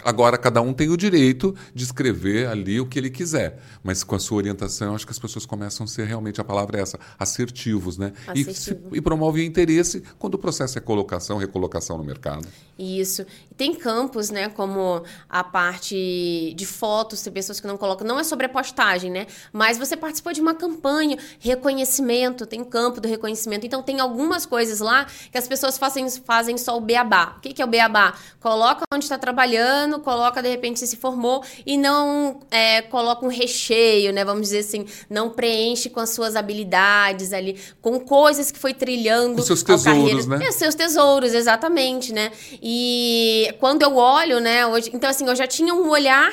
Agora, 0.04 0.36
cada 0.36 0.60
um 0.60 0.72
tem 0.72 0.88
o 0.88 0.96
direito 0.96 1.54
de 1.74 1.84
escrever 1.84 2.48
ali 2.48 2.80
o 2.80 2.86
que 2.86 2.98
ele 2.98 3.10
quiser, 3.10 3.60
mas 3.82 4.04
com 4.04 4.14
a 4.14 4.18
sua 4.18 4.38
orientação, 4.38 4.88
eu 4.88 4.94
acho 4.94 5.06
que 5.06 5.12
as 5.12 5.18
pessoas 5.18 5.29
pessoas 5.30 5.46
começam 5.46 5.84
a 5.84 5.86
ser 5.86 6.04
realmente, 6.04 6.40
a 6.40 6.44
palavra 6.44 6.78
é 6.78 6.82
essa, 6.82 6.98
assertivos, 7.18 7.96
né? 7.96 8.12
Assertivo. 8.26 8.94
E, 8.94 8.98
e 8.98 9.00
promovem 9.00 9.46
interesse 9.46 10.02
quando 10.18 10.34
o 10.34 10.38
processo 10.38 10.76
é 10.76 10.80
colocação, 10.80 11.38
recolocação 11.38 11.96
no 11.96 12.04
mercado. 12.04 12.46
Isso. 12.78 13.24
E 13.50 13.54
tem 13.54 13.74
campos, 13.74 14.30
né, 14.30 14.48
como 14.48 15.02
a 15.28 15.44
parte 15.44 16.54
de 16.56 16.66
fotos, 16.66 17.22
tem 17.22 17.32
pessoas 17.32 17.60
que 17.60 17.66
não 17.66 17.76
colocam, 17.76 18.06
não 18.06 18.18
é 18.18 18.24
sobre 18.24 18.46
a 18.46 18.48
postagem, 18.48 19.10
né? 19.10 19.26
Mas 19.52 19.78
você 19.78 19.96
participou 19.96 20.32
de 20.32 20.40
uma 20.40 20.54
campanha, 20.54 21.18
reconhecimento, 21.38 22.46
tem 22.46 22.62
campo 22.64 23.00
do 23.00 23.08
reconhecimento. 23.08 23.66
Então 23.66 23.82
tem 23.82 24.00
algumas 24.00 24.44
coisas 24.44 24.80
lá 24.80 25.06
que 25.30 25.38
as 25.38 25.46
pessoas 25.46 25.78
fazem, 25.78 26.08
fazem 26.10 26.58
só 26.58 26.76
o 26.76 26.80
beabá. 26.80 27.36
O 27.36 27.40
que, 27.40 27.52
que 27.52 27.62
é 27.62 27.64
o 27.64 27.68
beabá? 27.68 28.14
Coloca 28.40 28.82
onde 28.92 29.04
está 29.04 29.18
trabalhando, 29.18 30.00
coloca 30.00 30.42
de 30.42 30.48
repente 30.48 30.78
se 30.80 30.86
se 30.90 30.96
formou 30.96 31.42
e 31.64 31.78
não 31.78 32.40
é, 32.50 32.82
coloca 32.82 33.24
um 33.24 33.28
recheio, 33.28 34.12
né? 34.12 34.24
Vamos 34.24 34.42
dizer 34.42 34.58
assim, 34.58 34.86
não 35.08 35.19
preenche 35.28 35.90
com 35.90 36.00
as 36.00 36.10
suas 36.10 36.36
habilidades 36.36 37.32
ali, 37.32 37.58
com 37.82 38.00
coisas 38.00 38.50
que 38.50 38.58
foi 38.58 38.72
trilhando. 38.72 39.40
Os 39.40 39.46
seus 39.46 39.62
tesouros, 39.62 40.26
né? 40.26 40.38
É, 40.42 40.52
seus 40.52 40.74
tesouros, 40.74 41.34
exatamente, 41.34 42.12
né? 42.12 42.30
E 42.62 43.54
quando 43.60 43.82
eu 43.82 43.96
olho, 43.96 44.40
né, 44.40 44.66
hoje, 44.66 44.90
então 44.94 45.10
assim, 45.10 45.26
eu 45.26 45.36
já 45.36 45.46
tinha 45.46 45.74
um 45.74 45.90
olhar 45.90 46.32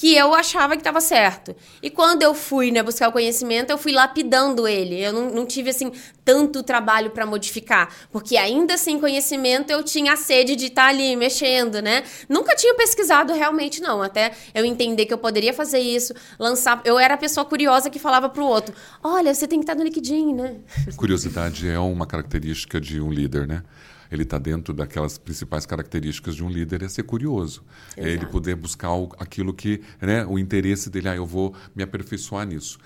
que 0.00 0.16
eu 0.16 0.32
achava 0.32 0.76
que 0.76 0.80
estava 0.80 0.98
certo. 0.98 1.54
E 1.82 1.90
quando 1.90 2.22
eu 2.22 2.32
fui 2.32 2.70
né, 2.70 2.82
buscar 2.82 3.10
o 3.10 3.12
conhecimento, 3.12 3.68
eu 3.68 3.76
fui 3.76 3.92
lapidando 3.92 4.66
ele. 4.66 4.98
Eu 4.98 5.12
não, 5.12 5.28
não 5.28 5.44
tive, 5.44 5.68
assim, 5.68 5.92
tanto 6.24 6.62
trabalho 6.62 7.10
para 7.10 7.26
modificar. 7.26 7.94
Porque 8.10 8.38
ainda 8.38 8.78
sem 8.78 8.98
conhecimento, 8.98 9.68
eu 9.68 9.82
tinha 9.82 10.14
a 10.14 10.16
sede 10.16 10.56
de 10.56 10.68
estar 10.68 10.84
tá 10.84 10.88
ali 10.88 11.14
mexendo, 11.16 11.82
né? 11.82 12.02
Nunca 12.30 12.56
tinha 12.56 12.74
pesquisado 12.74 13.34
realmente, 13.34 13.82
não. 13.82 14.00
Até 14.02 14.32
eu 14.54 14.64
entender 14.64 15.04
que 15.04 15.12
eu 15.12 15.18
poderia 15.18 15.52
fazer 15.52 15.80
isso, 15.80 16.14
lançar... 16.38 16.80
Eu 16.86 16.98
era 16.98 17.12
a 17.12 17.18
pessoa 17.18 17.44
curiosa 17.44 17.90
que 17.90 17.98
falava 17.98 18.30
para 18.30 18.42
o 18.42 18.46
outro, 18.46 18.74
olha, 19.04 19.34
você 19.34 19.46
tem 19.46 19.58
que 19.58 19.64
estar 19.64 19.74
tá 19.74 19.78
no 19.78 19.84
LinkedIn, 19.84 20.32
né? 20.32 20.56
Curiosidade 20.96 21.68
é 21.68 21.78
uma 21.78 22.06
característica 22.06 22.80
de 22.80 23.02
um 23.02 23.12
líder, 23.12 23.46
né? 23.46 23.62
Ele 24.10 24.22
está 24.22 24.38
dentro 24.38 24.74
daquelas 24.74 25.18
principais 25.18 25.64
características 25.64 26.34
de 26.34 26.44
um 26.44 26.48
líder 26.48 26.82
é 26.82 26.88
ser 26.88 27.04
curioso. 27.04 27.62
Exato. 27.96 28.08
É 28.08 28.12
ele 28.12 28.26
poder 28.26 28.56
buscar 28.56 28.92
o, 28.92 29.10
aquilo 29.18 29.54
que, 29.54 29.80
né, 30.00 30.24
o 30.26 30.38
interesse 30.38 30.90
dele, 30.90 31.08
ah, 31.08 31.16
eu 31.16 31.26
vou 31.26 31.54
me 31.74 31.82
aperfeiçoar 31.82 32.46
nisso. 32.46 32.78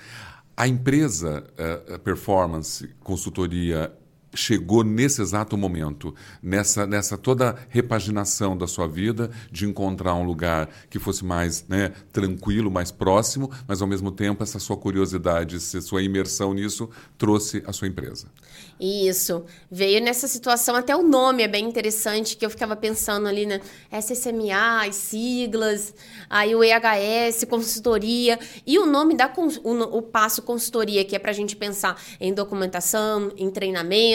A 0.57 0.69
empresa 0.69 1.45
uh, 1.89 1.99
Performance 1.99 2.89
Consultoria 3.01 3.93
chegou 4.35 4.85
nesse 4.85 5.23
exato 5.23 5.57
momento, 5.57 6.15
nessa, 6.43 6.87
nessa 6.87 7.17
toda 7.17 7.57
repaginação 7.69 8.57
da 8.57 8.67
sua 8.67 8.87
vida, 8.87 9.31
de 9.51 9.67
encontrar 9.67 10.15
um 10.15 10.25
lugar 10.25 10.69
que 10.91 10.99
fosse 10.99 11.25
mais 11.25 11.67
né, 11.69 11.93
tranquilo, 12.13 12.71
mais 12.71 12.91
próximo, 12.91 13.51
mas 13.67 13.81
ao 13.81 13.89
mesmo 13.89 14.11
tempo 14.11 14.43
essa 14.43 14.59
sua 14.59 14.77
curiosidade, 14.77 15.57
essa 15.57 15.81
sua 15.81 16.03
imersão 16.03 16.55
nisso 16.55 16.89
trouxe 17.17 17.63
a 17.67 17.73
sua 17.73 17.89
empresa. 17.89 18.27
Isso. 18.81 19.45
Veio 19.71 20.03
nessa 20.03 20.27
situação, 20.27 20.75
até 20.75 20.97
o 20.97 21.03
nome 21.03 21.43
é 21.43 21.49
bem 21.49 21.65
interessante, 21.65 22.37
que 22.37 22.45
eu 22.45 22.51
ficava 22.51 22.75
pensando 22.75 23.29
ali, 23.29 23.47
né? 23.47 23.61
SSMA, 23.91 24.87
as 24.87 24.97
siglas, 24.97 25.95
aí 26.29 26.55
o 26.55 26.63
EHS, 26.63 27.45
consultoria, 27.49 28.39
e 28.67 28.79
o 28.79 28.87
nome 28.87 29.15
da 29.15 29.33
o, 29.37 29.99
o 29.99 30.03
passo 30.03 30.43
consultoria, 30.43 31.05
que 31.05 31.15
é 31.15 31.19
para 31.19 31.31
a 31.31 31.35
gente 31.35 31.55
pensar 31.55 32.01
em 32.21 32.33
documentação, 32.33 33.33
em 33.37 33.51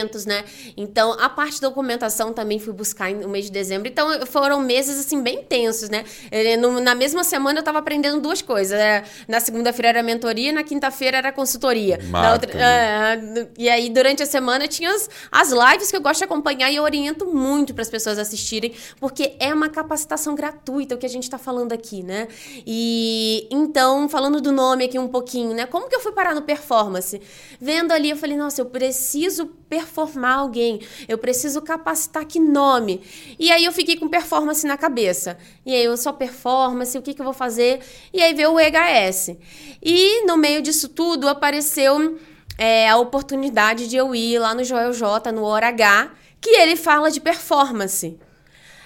treinamentos, 0.09 0.25
né? 0.25 0.43
Então, 0.75 1.13
a 1.13 1.29
parte 1.29 1.55
de 1.55 1.61
documentação 1.61 2.33
também 2.33 2.59
fui 2.59 2.73
buscar 2.73 3.11
no 3.11 3.29
mês 3.29 3.45
de 3.45 3.51
dezembro. 3.51 3.87
Então, 3.87 4.25
foram 4.25 4.59
meses, 4.61 4.99
assim, 4.99 5.21
bem 5.21 5.43
tensos, 5.43 5.89
né? 5.89 6.03
Eh, 6.31 6.57
na 6.57 6.95
mesma 6.95 7.23
semana 7.23 7.59
eu 7.59 7.61
estava 7.61 7.79
aprendendo 7.79 8.19
duas 8.19 8.41
coisas. 8.41 8.77
Né? 8.77 9.03
Na 9.27 9.39
segunda-feira 9.39 9.89
era 9.89 10.03
mentoria, 10.03 10.51
na 10.51 10.63
quinta-feira 10.63 11.17
era 11.17 11.31
consultoria. 11.31 11.99
Outra, 12.31 12.51
uh, 12.51 13.49
e 13.57 13.69
aí, 13.69 13.89
durante 13.89 14.23
a 14.23 14.25
semana, 14.25 14.39
semana 14.39 14.67
tinha 14.67 14.93
as, 14.93 15.09
as 15.31 15.51
lives 15.51 15.91
que 15.91 15.97
eu 15.97 16.01
gosto 16.01 16.19
de 16.19 16.23
acompanhar 16.23 16.71
e 16.71 16.75
eu 16.77 16.83
oriento 16.83 17.25
muito 17.25 17.73
para 17.73 17.81
as 17.81 17.89
pessoas 17.89 18.17
assistirem, 18.17 18.73
porque 18.99 19.35
é 19.39 19.53
uma 19.53 19.69
capacitação 19.69 20.33
gratuita 20.33 20.95
o 20.95 20.97
que 20.97 21.05
a 21.05 21.09
gente 21.09 21.23
está 21.23 21.37
falando 21.37 21.73
aqui, 21.73 22.01
né? 22.01 22.27
E 22.65 23.47
então, 23.51 24.07
falando 24.09 24.41
do 24.41 24.51
nome 24.51 24.85
aqui 24.85 24.97
um 24.97 25.07
pouquinho, 25.07 25.53
né? 25.53 25.65
Como 25.65 25.87
que 25.87 25.95
eu 25.95 25.99
fui 25.99 26.11
parar 26.13 26.33
no 26.33 26.41
performance? 26.41 27.21
Vendo 27.59 27.91
ali, 27.91 28.09
eu 28.09 28.17
falei, 28.17 28.37
nossa, 28.37 28.61
eu 28.61 28.65
preciso 28.65 29.45
performar 29.45 29.98
alguém, 30.35 30.81
eu 31.07 31.17
preciso 31.17 31.61
capacitar 31.61 32.25
que 32.25 32.39
nome. 32.39 33.01
E 33.37 33.51
aí 33.51 33.65
eu 33.65 33.71
fiquei 33.71 33.97
com 33.97 34.07
performance 34.07 34.65
na 34.65 34.77
cabeça. 34.77 35.37
E 35.65 35.73
aí 35.73 35.83
eu 35.83 35.97
só 35.97 36.13
performance, 36.13 36.97
o 36.97 37.01
que, 37.01 37.13
que 37.13 37.21
eu 37.21 37.25
vou 37.25 37.33
fazer? 37.33 37.79
E 38.13 38.21
aí 38.21 38.33
veio 38.33 38.53
o 38.53 38.59
EHS. 38.59 39.37
E 39.81 40.25
no 40.25 40.37
meio 40.37 40.61
disso 40.61 40.89
tudo 40.89 41.27
apareceu 41.27 42.19
é, 42.57 42.89
a 42.89 42.97
oportunidade 42.97 43.87
de 43.87 43.95
eu 43.95 44.13
ir 44.13 44.37
lá 44.39 44.53
no 44.53 44.63
Joel 44.63 44.93
J, 44.93 45.31
no 45.31 45.43
Hora 45.43 45.69
H, 45.69 46.11
que 46.41 46.49
ele 46.49 46.75
fala 46.75 47.09
de 47.09 47.21
performance. 47.21 48.19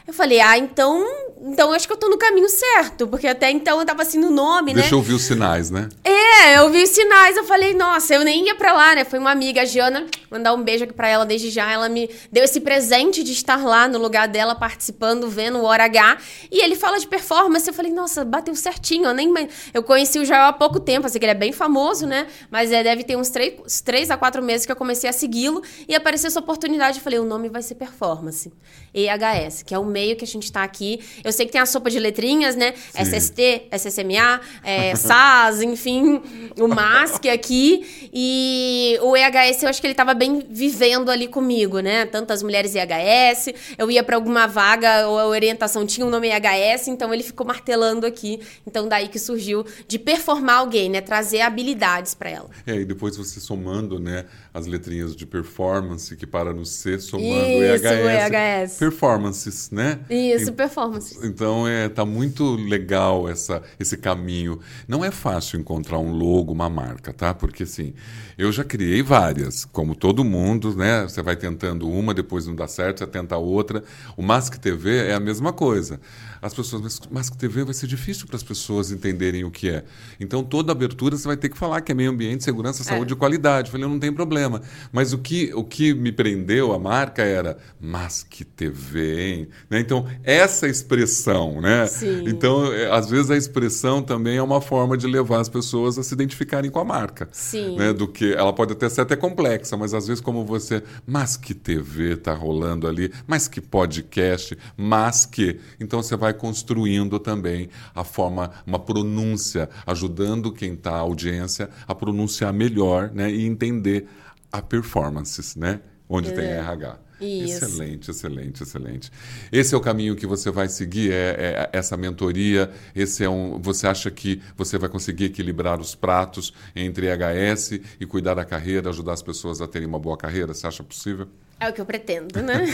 Eu 0.05 0.13
falei, 0.13 0.41
ah, 0.41 0.57
então, 0.57 1.05
então 1.41 1.71
acho 1.71 1.87
que 1.87 1.93
eu 1.93 1.97
tô 1.97 2.09
no 2.09 2.17
caminho 2.17 2.49
certo, 2.49 3.07
porque 3.07 3.27
até 3.27 3.49
então 3.49 3.79
eu 3.79 3.85
tava 3.85 4.01
assim 4.01 4.19
no 4.19 4.29
nome, 4.29 4.73
Deixa 4.73 4.75
né? 4.75 4.81
Deixa 4.81 4.95
eu 4.95 4.99
ouvir 4.99 5.13
os 5.13 5.21
sinais, 5.21 5.71
né? 5.71 5.87
É, 6.03 6.57
eu 6.57 6.69
vi 6.69 6.83
os 6.83 6.89
sinais, 6.89 7.37
eu 7.37 7.43
falei, 7.45 7.73
nossa, 7.73 8.13
eu 8.13 8.23
nem 8.23 8.45
ia 8.45 8.55
pra 8.55 8.73
lá, 8.73 8.95
né? 8.95 9.05
Foi 9.05 9.17
uma 9.17 9.31
amiga, 9.31 9.61
a 9.61 9.65
Giana, 9.65 10.05
mandar 10.29 10.53
um 10.53 10.63
beijo 10.63 10.83
aqui 10.83 10.93
pra 10.93 11.07
ela 11.07 11.25
desde 11.25 11.49
já. 11.49 11.71
Ela 11.71 11.87
me 11.87 12.09
deu 12.31 12.43
esse 12.43 12.59
presente 12.59 13.23
de 13.23 13.31
estar 13.31 13.63
lá 13.63 13.87
no 13.87 13.99
lugar 13.99 14.27
dela, 14.27 14.55
participando, 14.55 15.29
vendo 15.29 15.59
o 15.59 15.63
Hora 15.63 15.85
H. 15.85 16.17
E 16.51 16.63
ele 16.63 16.75
fala 16.75 16.99
de 16.99 17.07
performance. 17.07 17.67
Eu 17.67 17.73
falei, 17.73 17.91
nossa, 17.91 18.25
bateu 18.25 18.55
certinho. 18.55 19.05
Eu 19.05 19.13
nem 19.13 19.31
eu 19.73 19.83
conheci 19.83 20.19
o 20.19 20.25
Jael 20.25 20.47
há 20.47 20.53
pouco 20.53 20.79
tempo, 20.79 21.05
assim 21.05 21.19
que 21.19 21.25
ele 21.25 21.31
é 21.31 21.35
bem 21.35 21.51
famoso, 21.51 22.05
né? 22.05 22.27
Mas 22.49 22.71
é, 22.71 22.83
deve 22.83 23.03
ter 23.03 23.15
uns 23.15 23.29
três, 23.29 23.81
três 23.81 24.09
a 24.09 24.17
quatro 24.17 24.43
meses 24.43 24.65
que 24.65 24.71
eu 24.71 24.75
comecei 24.75 25.09
a 25.09 25.13
segui-lo 25.13 25.61
e 25.87 25.95
apareceu 25.95 26.27
essa 26.27 26.39
oportunidade. 26.39 26.97
Eu 26.97 27.03
falei, 27.03 27.19
o 27.19 27.25
nome 27.25 27.47
vai 27.47 27.61
ser 27.61 27.75
performance. 27.75 28.51
EHS, 28.93 29.63
que 29.63 29.73
é 29.73 29.79
o 29.79 29.85
meio 29.93 30.15
que 30.15 30.25
a 30.25 30.27
gente 30.27 30.43
está 30.43 30.63
aqui. 30.63 30.99
Eu 31.23 31.31
sei 31.31 31.45
que 31.45 31.51
tem 31.51 31.61
a 31.61 31.65
sopa 31.65 31.89
de 31.89 31.99
letrinhas, 31.99 32.55
né? 32.55 32.73
Sim. 32.91 33.03
SST, 33.03 33.67
SSMA, 33.71 34.41
é, 34.63 34.95
SAS, 34.95 35.61
enfim, 35.61 36.21
o 36.59 36.67
MASC 36.67 37.29
aqui. 37.29 38.09
E 38.11 38.97
o 39.01 39.15
EHS, 39.15 39.63
eu 39.63 39.69
acho 39.69 39.79
que 39.79 39.87
ele 39.87 39.93
estava 39.93 40.13
bem 40.13 40.43
vivendo 40.49 41.09
ali 41.09 41.27
comigo, 41.27 41.79
né? 41.79 42.05
Tantas 42.05 42.41
mulheres 42.41 42.73
EHS, 42.75 43.53
eu 43.77 43.89
ia 43.91 44.03
para 44.03 44.15
alguma 44.15 44.47
vaga 44.47 45.07
ou 45.07 45.19
a 45.19 45.27
orientação 45.27 45.85
tinha 45.85 46.05
o 46.05 46.09
um 46.09 46.11
nome 46.11 46.29
EHS, 46.29 46.87
então 46.87 47.13
ele 47.13 47.23
ficou 47.23 47.45
martelando 47.45 48.05
aqui. 48.05 48.39
Então 48.65 48.87
daí 48.87 49.07
que 49.07 49.19
surgiu 49.19 49.65
de 49.87 49.99
performar 49.99 50.57
alguém, 50.57 50.89
né? 50.89 51.01
Trazer 51.01 51.41
habilidades 51.41 52.13
para 52.13 52.29
ela. 52.29 52.49
É, 52.65 52.75
e 52.75 52.85
depois 52.85 53.15
você 53.15 53.39
somando, 53.39 53.99
né, 53.99 54.25
as 54.53 54.65
letrinhas 54.65 55.15
de 55.15 55.25
performance 55.25 56.15
que 56.15 56.25
para 56.25 56.53
no 56.53 56.65
C 56.65 56.99
somando 56.99 57.33
Isso, 57.33 57.85
EHS, 57.85 58.31
EHS. 58.33 58.77
Performances, 58.77 59.69
né? 59.71 59.82
Isso, 60.09 60.49
e, 60.49 60.51
performances. 60.53 61.23
Então 61.23 61.67
é 61.67 61.89
tá 61.89 62.05
muito 62.05 62.55
legal 62.55 63.29
essa 63.29 63.61
esse 63.79 63.97
caminho. 63.97 64.59
Não 64.87 65.03
é 65.03 65.11
fácil 65.11 65.59
encontrar 65.59 65.99
um 65.99 66.11
logo, 66.11 66.51
uma 66.51 66.69
marca, 66.69 67.13
tá? 67.13 67.33
Porque 67.33 67.63
assim, 67.63 67.93
eu 68.37 68.51
já 68.51 68.63
criei 68.63 69.01
várias, 69.01 69.65
como 69.65 69.95
todo 69.95 70.23
mundo, 70.23 70.75
né? 70.75 71.03
Você 71.03 71.21
vai 71.21 71.35
tentando 71.35 71.89
uma, 71.89 72.13
depois 72.13 72.47
não 72.47 72.55
dá 72.55 72.67
certo, 72.67 72.99
você 72.99 73.07
tenta 73.07 73.37
outra. 73.37 73.83
O 74.17 74.21
Mask 74.21 74.55
TV 74.55 75.07
é 75.07 75.13
a 75.13 75.19
mesma 75.19 75.53
coisa. 75.53 75.99
As 76.41 76.53
pessoas, 76.53 76.81
mas 76.81 76.99
Mask 77.09 77.35
TV 77.35 77.63
vai 77.63 77.73
ser 77.73 77.87
difícil 77.87 78.27
para 78.27 78.35
as 78.35 78.43
pessoas 78.43 78.91
entenderem 78.91 79.45
o 79.45 79.51
que 79.51 79.69
é. 79.69 79.85
Então, 80.19 80.43
toda 80.43 80.73
abertura 80.73 81.15
você 81.15 81.25
vai 81.25 81.37
ter 81.37 81.47
que 81.47 81.57
falar 81.57 81.79
que 81.79 81.93
é 81.93 81.95
meio 81.95 82.11
ambiente, 82.11 82.43
segurança, 82.43 82.83
saúde 82.83 83.13
é. 83.13 83.15
e 83.15 83.17
qualidade. 83.17 83.69
Eu 83.69 83.71
falei, 83.71 83.87
não 83.87 83.97
tem 83.97 84.11
problema. 84.11 84.61
Mas 84.91 85.13
o 85.13 85.19
que, 85.19 85.53
o 85.53 85.63
que 85.63 85.93
me 85.93 86.11
prendeu 86.11 86.73
a 86.73 86.79
marca 86.79 87.21
era 87.21 87.57
Mask 87.79 88.41
TV, 88.57 89.21
hein? 89.21 89.47
Né? 89.73 89.79
Então, 89.79 90.05
essa 90.23 90.67
expressão, 90.67 91.59
né? 91.59 91.87
Sim. 91.87 92.25
Então, 92.27 92.71
é, 92.71 92.91
às 92.91 93.09
vezes 93.09 93.31
a 93.31 93.35
expressão 93.35 94.03
também 94.03 94.37
é 94.37 94.43
uma 94.43 94.61
forma 94.61 94.95
de 94.95 95.07
levar 95.07 95.39
as 95.39 95.49
pessoas 95.49 95.97
a 95.97 96.03
se 96.03 96.13
identificarem 96.13 96.69
com 96.69 96.79
a 96.79 96.85
marca. 96.85 97.27
Sim. 97.31 97.75
Né? 97.75 97.91
Do 97.91 98.07
que 98.07 98.33
ela 98.33 98.53
pode 98.53 98.73
até 98.73 98.87
ser 98.87 99.01
até 99.01 99.15
complexa, 99.15 99.75
mas 99.75 99.95
às 99.95 100.07
vezes 100.07 100.21
como 100.21 100.45
você, 100.45 100.83
mas 101.07 101.35
que 101.35 101.55
TV 101.55 102.15
tá 102.15 102.35
rolando 102.35 102.87
ali, 102.87 103.11
mas 103.25 103.47
que 103.47 103.59
podcast, 103.59 104.55
mas 104.77 105.25
que, 105.25 105.59
então 105.79 106.03
você 106.03 106.15
vai 106.15 106.35
construindo 106.35 107.17
também 107.17 107.67
a 107.95 108.03
forma, 108.03 108.51
uma 108.67 108.77
pronúncia, 108.77 109.67
ajudando 109.87 110.51
quem 110.51 110.73
está 110.73 110.91
a 110.91 110.99
audiência 110.99 111.67
a 111.87 111.95
pronunciar 111.95 112.53
melhor, 112.53 113.09
né, 113.11 113.31
e 113.31 113.47
entender 113.47 114.07
a 114.51 114.61
performances, 114.61 115.55
né, 115.55 115.79
onde 116.07 116.29
é. 116.29 116.31
tem 116.33 116.45
RH. 116.45 117.02
Isso. 117.19 117.65
Excelente, 117.65 118.11
excelente, 118.11 118.63
excelente. 118.63 119.11
Esse 119.51 119.73
é 119.73 119.77
o 119.77 119.81
caminho 119.81 120.15
que 120.15 120.25
você 120.25 120.51
vai 120.51 120.67
seguir, 120.67 121.11
é, 121.11 121.35
é, 121.37 121.69
essa 121.71 121.95
mentoria. 121.95 122.71
Esse 122.95 123.23
é 123.23 123.29
um. 123.29 123.59
Você 123.61 123.87
acha 123.87 124.09
que 124.11 124.41
você 124.57 124.77
vai 124.77 124.89
conseguir 124.89 125.25
equilibrar 125.25 125.79
os 125.79 125.95
pratos 125.95 126.53
entre 126.75 127.07
HS 127.07 127.79
e 127.99 128.05
cuidar 128.05 128.33
da 128.33 128.45
carreira, 128.45 128.89
ajudar 128.89 129.13
as 129.13 129.21
pessoas 129.21 129.61
a 129.61 129.67
terem 129.67 129.87
uma 129.87 129.99
boa 129.99 130.17
carreira? 130.17 130.53
Você 130.53 130.67
acha 130.67 130.83
possível? 130.83 131.27
É 131.59 131.69
o 131.69 131.73
que 131.73 131.79
eu 131.79 131.85
pretendo, 131.85 132.41
né? 132.41 132.65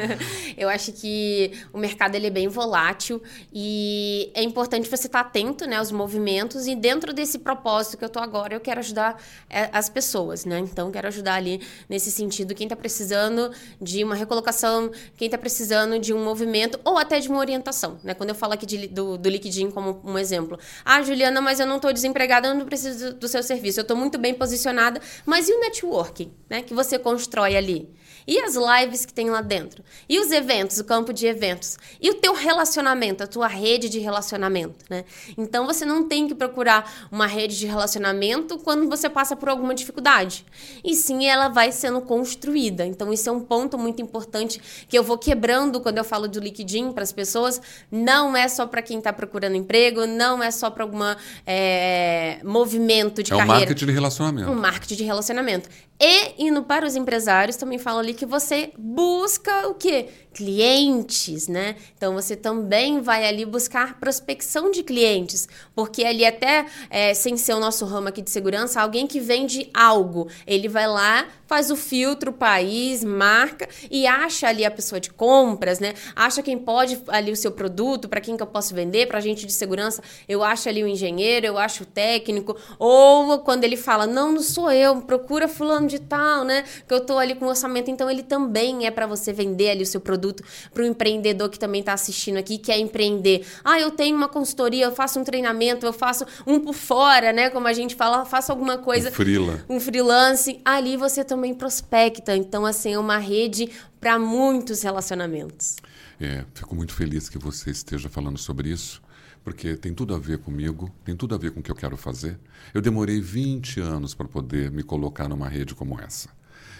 eu 0.56 0.68
acho 0.70 0.92
que 0.92 1.52
o 1.72 1.78
mercado 1.78 2.14
ele 2.14 2.28
é 2.28 2.30
bem 2.30 2.48
volátil 2.48 3.22
e 3.52 4.30
é 4.32 4.42
importante 4.42 4.88
você 4.88 5.06
estar 5.06 5.20
atento 5.20 5.66
né, 5.66 5.76
aos 5.76 5.92
movimentos 5.92 6.66
e 6.66 6.74
dentro 6.74 7.12
desse 7.12 7.40
propósito 7.40 7.98
que 7.98 8.04
eu 8.04 8.06
estou 8.06 8.22
agora, 8.22 8.54
eu 8.54 8.60
quero 8.60 8.80
ajudar 8.80 9.22
é, 9.50 9.68
as 9.70 9.90
pessoas, 9.90 10.46
né? 10.46 10.58
Então, 10.60 10.90
quero 10.90 11.08
ajudar 11.08 11.34
ali 11.34 11.60
nesse 11.88 12.10
sentido 12.10 12.54
quem 12.54 12.66
está 12.66 12.76
precisando 12.76 13.50
de 13.80 14.02
uma 14.02 14.14
recolocação, 14.14 14.90
quem 15.16 15.26
está 15.26 15.36
precisando 15.36 15.98
de 15.98 16.14
um 16.14 16.24
movimento 16.24 16.80
ou 16.84 16.96
até 16.96 17.20
de 17.20 17.28
uma 17.28 17.40
orientação, 17.40 17.98
né? 18.02 18.14
Quando 18.14 18.30
eu 18.30 18.34
falo 18.34 18.54
aqui 18.54 18.64
de, 18.64 18.88
do, 18.88 19.18
do 19.18 19.28
LinkedIn 19.28 19.70
como 19.70 20.00
um 20.02 20.18
exemplo. 20.18 20.58
Ah, 20.84 21.02
Juliana, 21.02 21.40
mas 21.42 21.60
eu 21.60 21.66
não 21.66 21.76
estou 21.76 21.92
desempregada, 21.92 22.48
eu 22.48 22.54
não 22.54 22.64
preciso 22.64 23.12
do 23.12 23.28
seu 23.28 23.42
serviço, 23.42 23.80
eu 23.80 23.82
estou 23.82 23.96
muito 23.96 24.16
bem 24.16 24.32
posicionada, 24.32 25.02
mas 25.26 25.48
e 25.48 25.52
o 25.52 25.60
networking, 25.60 26.32
né? 26.48 26.62
Que 26.62 26.72
você 26.72 26.98
constrói 26.98 27.54
ali? 27.54 27.97
E 28.28 28.38
as 28.40 28.54
lives 28.54 29.06
que 29.06 29.12
tem 29.14 29.30
lá 29.30 29.40
dentro? 29.40 29.82
E 30.06 30.20
os 30.20 30.30
eventos, 30.30 30.76
o 30.76 30.84
campo 30.84 31.14
de 31.14 31.26
eventos? 31.26 31.78
E 31.98 32.10
o 32.10 32.14
teu 32.14 32.34
relacionamento, 32.34 33.24
a 33.24 33.26
tua 33.26 33.46
rede 33.46 33.88
de 33.88 33.98
relacionamento, 33.98 34.84
né? 34.90 35.06
Então 35.38 35.64
você 35.64 35.86
não 35.86 36.06
tem 36.06 36.28
que 36.28 36.34
procurar 36.34 37.08
uma 37.10 37.26
rede 37.26 37.58
de 37.58 37.66
relacionamento 37.66 38.58
quando 38.58 38.86
você 38.86 39.08
passa 39.08 39.34
por 39.34 39.48
alguma 39.48 39.74
dificuldade. 39.74 40.44
E 40.84 40.94
sim, 40.94 41.24
ela 41.24 41.48
vai 41.48 41.72
sendo 41.72 42.02
construída. 42.02 42.84
Então 42.84 43.10
isso 43.10 43.30
é 43.30 43.32
um 43.32 43.40
ponto 43.40 43.78
muito 43.78 44.02
importante 44.02 44.60
que 44.86 44.98
eu 44.98 45.02
vou 45.02 45.16
quebrando 45.16 45.80
quando 45.80 45.96
eu 45.96 46.04
falo 46.04 46.28
do 46.28 46.38
LinkedIn 46.38 46.92
para 46.92 47.04
as 47.04 47.12
pessoas. 47.12 47.62
Não 47.90 48.36
é 48.36 48.46
só 48.46 48.66
para 48.66 48.82
quem 48.82 48.98
está 48.98 49.10
procurando 49.10 49.56
emprego, 49.56 50.06
não 50.06 50.42
é 50.42 50.50
só 50.50 50.68
para 50.68 50.84
algum 50.84 50.98
é, 51.46 52.40
movimento 52.44 53.22
de 53.22 53.32
é 53.32 53.36
carreira. 53.38 53.52
É 53.52 53.56
um 53.56 53.60
marketing 53.60 53.86
de 53.86 53.92
relacionamento. 53.92 54.50
Um 54.50 54.54
marketing 54.54 54.96
de 54.96 55.04
relacionamento. 55.04 55.68
E 56.00 56.46
indo 56.46 56.62
para 56.62 56.86
os 56.86 56.94
empresários, 56.94 57.56
também 57.56 57.78
falo 57.78 57.98
ali 57.98 58.17
que 58.18 58.26
você 58.26 58.72
busca 58.76 59.68
o 59.68 59.74
quê? 59.74 60.08
Clientes, 60.38 61.48
né? 61.48 61.74
Então 61.96 62.14
você 62.14 62.36
também 62.36 63.00
vai 63.00 63.26
ali 63.26 63.44
buscar 63.44 63.98
prospecção 63.98 64.70
de 64.70 64.84
clientes, 64.84 65.48
porque 65.74 66.04
ali 66.04 66.24
até 66.24 66.64
é, 66.88 67.12
sem 67.12 67.36
ser 67.36 67.54
o 67.54 67.58
nosso 67.58 67.84
ramo 67.84 68.06
aqui 68.06 68.22
de 68.22 68.30
segurança, 68.30 68.80
alguém 68.80 69.04
que 69.04 69.18
vende 69.18 69.68
algo, 69.74 70.28
ele 70.46 70.68
vai 70.68 70.86
lá, 70.86 71.26
faz 71.48 71.72
o 71.72 71.76
filtro, 71.76 72.32
país, 72.32 73.02
marca 73.02 73.68
e 73.90 74.06
acha 74.06 74.46
ali 74.46 74.64
a 74.64 74.70
pessoa 74.70 75.00
de 75.00 75.10
compras, 75.10 75.80
né? 75.80 75.94
Acha 76.14 76.40
quem 76.40 76.56
pode 76.56 77.02
ali 77.08 77.32
o 77.32 77.36
seu 77.36 77.50
produto, 77.50 78.08
para 78.08 78.20
quem 78.20 78.36
que 78.36 78.42
eu 78.42 78.46
posso 78.46 78.72
vender, 78.72 79.08
para 79.08 79.18
gente 79.18 79.44
de 79.44 79.52
segurança, 79.52 80.00
eu 80.28 80.44
acho 80.44 80.68
ali 80.68 80.84
o 80.84 80.86
engenheiro, 80.86 81.46
eu 81.46 81.58
acho 81.58 81.82
o 81.82 81.86
técnico, 81.86 82.56
ou 82.78 83.40
quando 83.40 83.64
ele 83.64 83.76
fala, 83.76 84.06
não, 84.06 84.30
não 84.30 84.42
sou 84.42 84.70
eu, 84.70 85.00
procura 85.02 85.48
fulano 85.48 85.88
de 85.88 85.98
tal, 85.98 86.44
né? 86.44 86.62
Que 86.86 86.94
eu 86.94 87.00
tô 87.00 87.18
ali 87.18 87.34
com 87.34 87.46
orçamento, 87.46 87.90
então 87.90 88.08
ele 88.08 88.22
também 88.22 88.86
é 88.86 88.90
para 88.92 89.08
você 89.08 89.32
vender 89.32 89.70
ali 89.70 89.82
o 89.82 89.86
seu 89.86 90.00
produto 90.00 90.27
produto 90.28 90.42
para 90.72 90.82
o 90.82 90.86
empreendedor 90.86 91.48
que 91.48 91.58
também 91.58 91.80
está 91.80 91.92
assistindo 91.92 92.36
aqui, 92.36 92.58
quer 92.58 92.78
empreender. 92.78 93.46
Ah, 93.64 93.80
eu 93.80 93.90
tenho 93.90 94.16
uma 94.16 94.28
consultoria, 94.28 94.84
eu 94.84 94.92
faço 94.92 95.18
um 95.18 95.24
treinamento, 95.24 95.86
eu 95.86 95.92
faço 95.92 96.24
um 96.46 96.60
por 96.60 96.74
fora, 96.74 97.32
né? 97.32 97.50
Como 97.50 97.66
a 97.66 97.72
gente 97.72 97.94
fala, 97.94 98.24
faço 98.24 98.52
alguma 98.52 98.78
coisa. 98.78 99.08
Um 99.08 99.12
freela. 99.12 99.64
Um 99.68 99.80
freelance. 99.80 100.60
Ali 100.64 100.96
você 100.96 101.24
também 101.24 101.54
prospecta. 101.54 102.36
Então, 102.36 102.66
assim, 102.66 102.92
é 102.94 102.98
uma 102.98 103.18
rede 103.18 103.70
para 104.00 104.18
muitos 104.18 104.82
relacionamentos. 104.82 105.76
É, 106.20 106.44
fico 106.54 106.74
muito 106.74 106.92
feliz 106.92 107.28
que 107.28 107.38
você 107.38 107.70
esteja 107.70 108.08
falando 108.08 108.38
sobre 108.38 108.70
isso 108.70 109.00
porque 109.44 109.76
tem 109.76 109.94
tudo 109.94 110.14
a 110.14 110.18
ver 110.18 110.38
comigo, 110.38 110.90
tem 111.02 111.16
tudo 111.16 111.34
a 111.34 111.38
ver 111.38 111.52
com 111.52 111.60
o 111.60 111.62
que 111.62 111.70
eu 111.70 111.74
quero 111.74 111.96
fazer. 111.96 112.38
Eu 112.74 112.82
demorei 112.82 113.18
20 113.18 113.80
anos 113.80 114.12
para 114.12 114.28
poder 114.28 114.70
me 114.70 114.82
colocar 114.82 115.26
numa 115.26 115.48
rede 115.48 115.74
como 115.74 115.98
essa. 115.98 116.28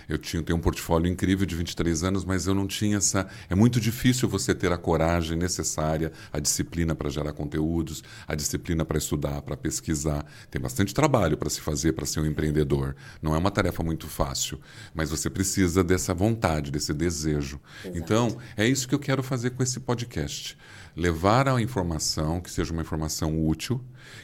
Eu 0.09 0.17
tinha, 0.17 0.43
tenho 0.43 0.59
um 0.59 0.61
portfólio 0.63 1.11
incrível 1.11 1.45
de 1.45 1.55
23 1.55 2.03
anos, 2.03 2.25
mas 2.25 2.47
eu 2.47 2.55
não 2.55 2.67
tinha 2.67 2.97
essa. 2.97 3.29
É 3.49 3.55
muito 3.55 3.81
difícil 3.81 4.29
você 4.29 4.55
ter 4.55 4.73
a 4.73 4.79
coragem 4.79 5.37
necessária, 5.37 6.13
a 6.33 6.39
disciplina 6.39 6.95
para 6.95 7.11
gerar 7.11 7.33
conteúdos, 7.33 8.03
a 8.27 8.35
disciplina 8.35 8.85
para 8.85 8.99
estudar, 8.99 9.43
para 9.43 9.57
pesquisar. 9.57 10.25
Tem 10.51 10.61
bastante 10.61 10.95
trabalho 10.95 11.37
para 11.37 11.51
se 11.51 11.61
fazer 11.61 11.93
para 11.93 12.07
ser 12.07 12.21
um 12.21 12.27
empreendedor. 12.27 12.97
Não 13.21 13.35
é 13.35 13.39
uma 13.39 13.51
tarefa 13.51 13.83
muito 13.83 14.07
fácil, 14.07 14.61
mas 14.95 15.11
você 15.11 15.29
precisa 15.29 15.85
dessa 15.85 16.15
vontade, 16.15 16.71
desse 16.71 16.95
desejo. 16.95 17.61
Exato. 17.85 17.99
Então, 17.99 18.39
é 18.57 18.67
isso 18.67 18.89
que 18.89 18.95
eu 18.95 18.99
quero 18.99 19.23
fazer 19.23 19.51
com 19.51 19.63
esse 19.63 19.81
podcast 19.81 20.57
levar 20.99 21.49
a 21.49 21.63
informação 21.63 22.41
que 22.41 22.51
seja 22.51 22.73
uma 22.73 22.83
informação 22.83 23.47
útil, 23.47 23.81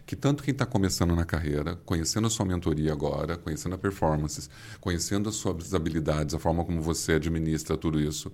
que 0.07 0.17
tanto 0.17 0.43
quem 0.43 0.53
está 0.53 0.67
começando 0.67 1.15
na 1.15 1.25
carreira, 1.25 1.77
conhecendo 1.85 2.27
a 2.27 2.31
sua 2.31 2.47
mentoria 2.47 2.93
agora, 2.93 3.37
conhecendo 3.37 3.75
a 3.75 3.79
performance, 3.79 4.49
conhecendo 4.81 5.29
as 5.29 5.37
suas 5.37 5.75
habilidades, 5.75 6.35
a 6.35 6.39
forma 6.39 6.65
como 6.65 6.81
você 6.81 7.15
administra 7.15 7.77
tudo 7.77 8.01
isso, 8.01 8.33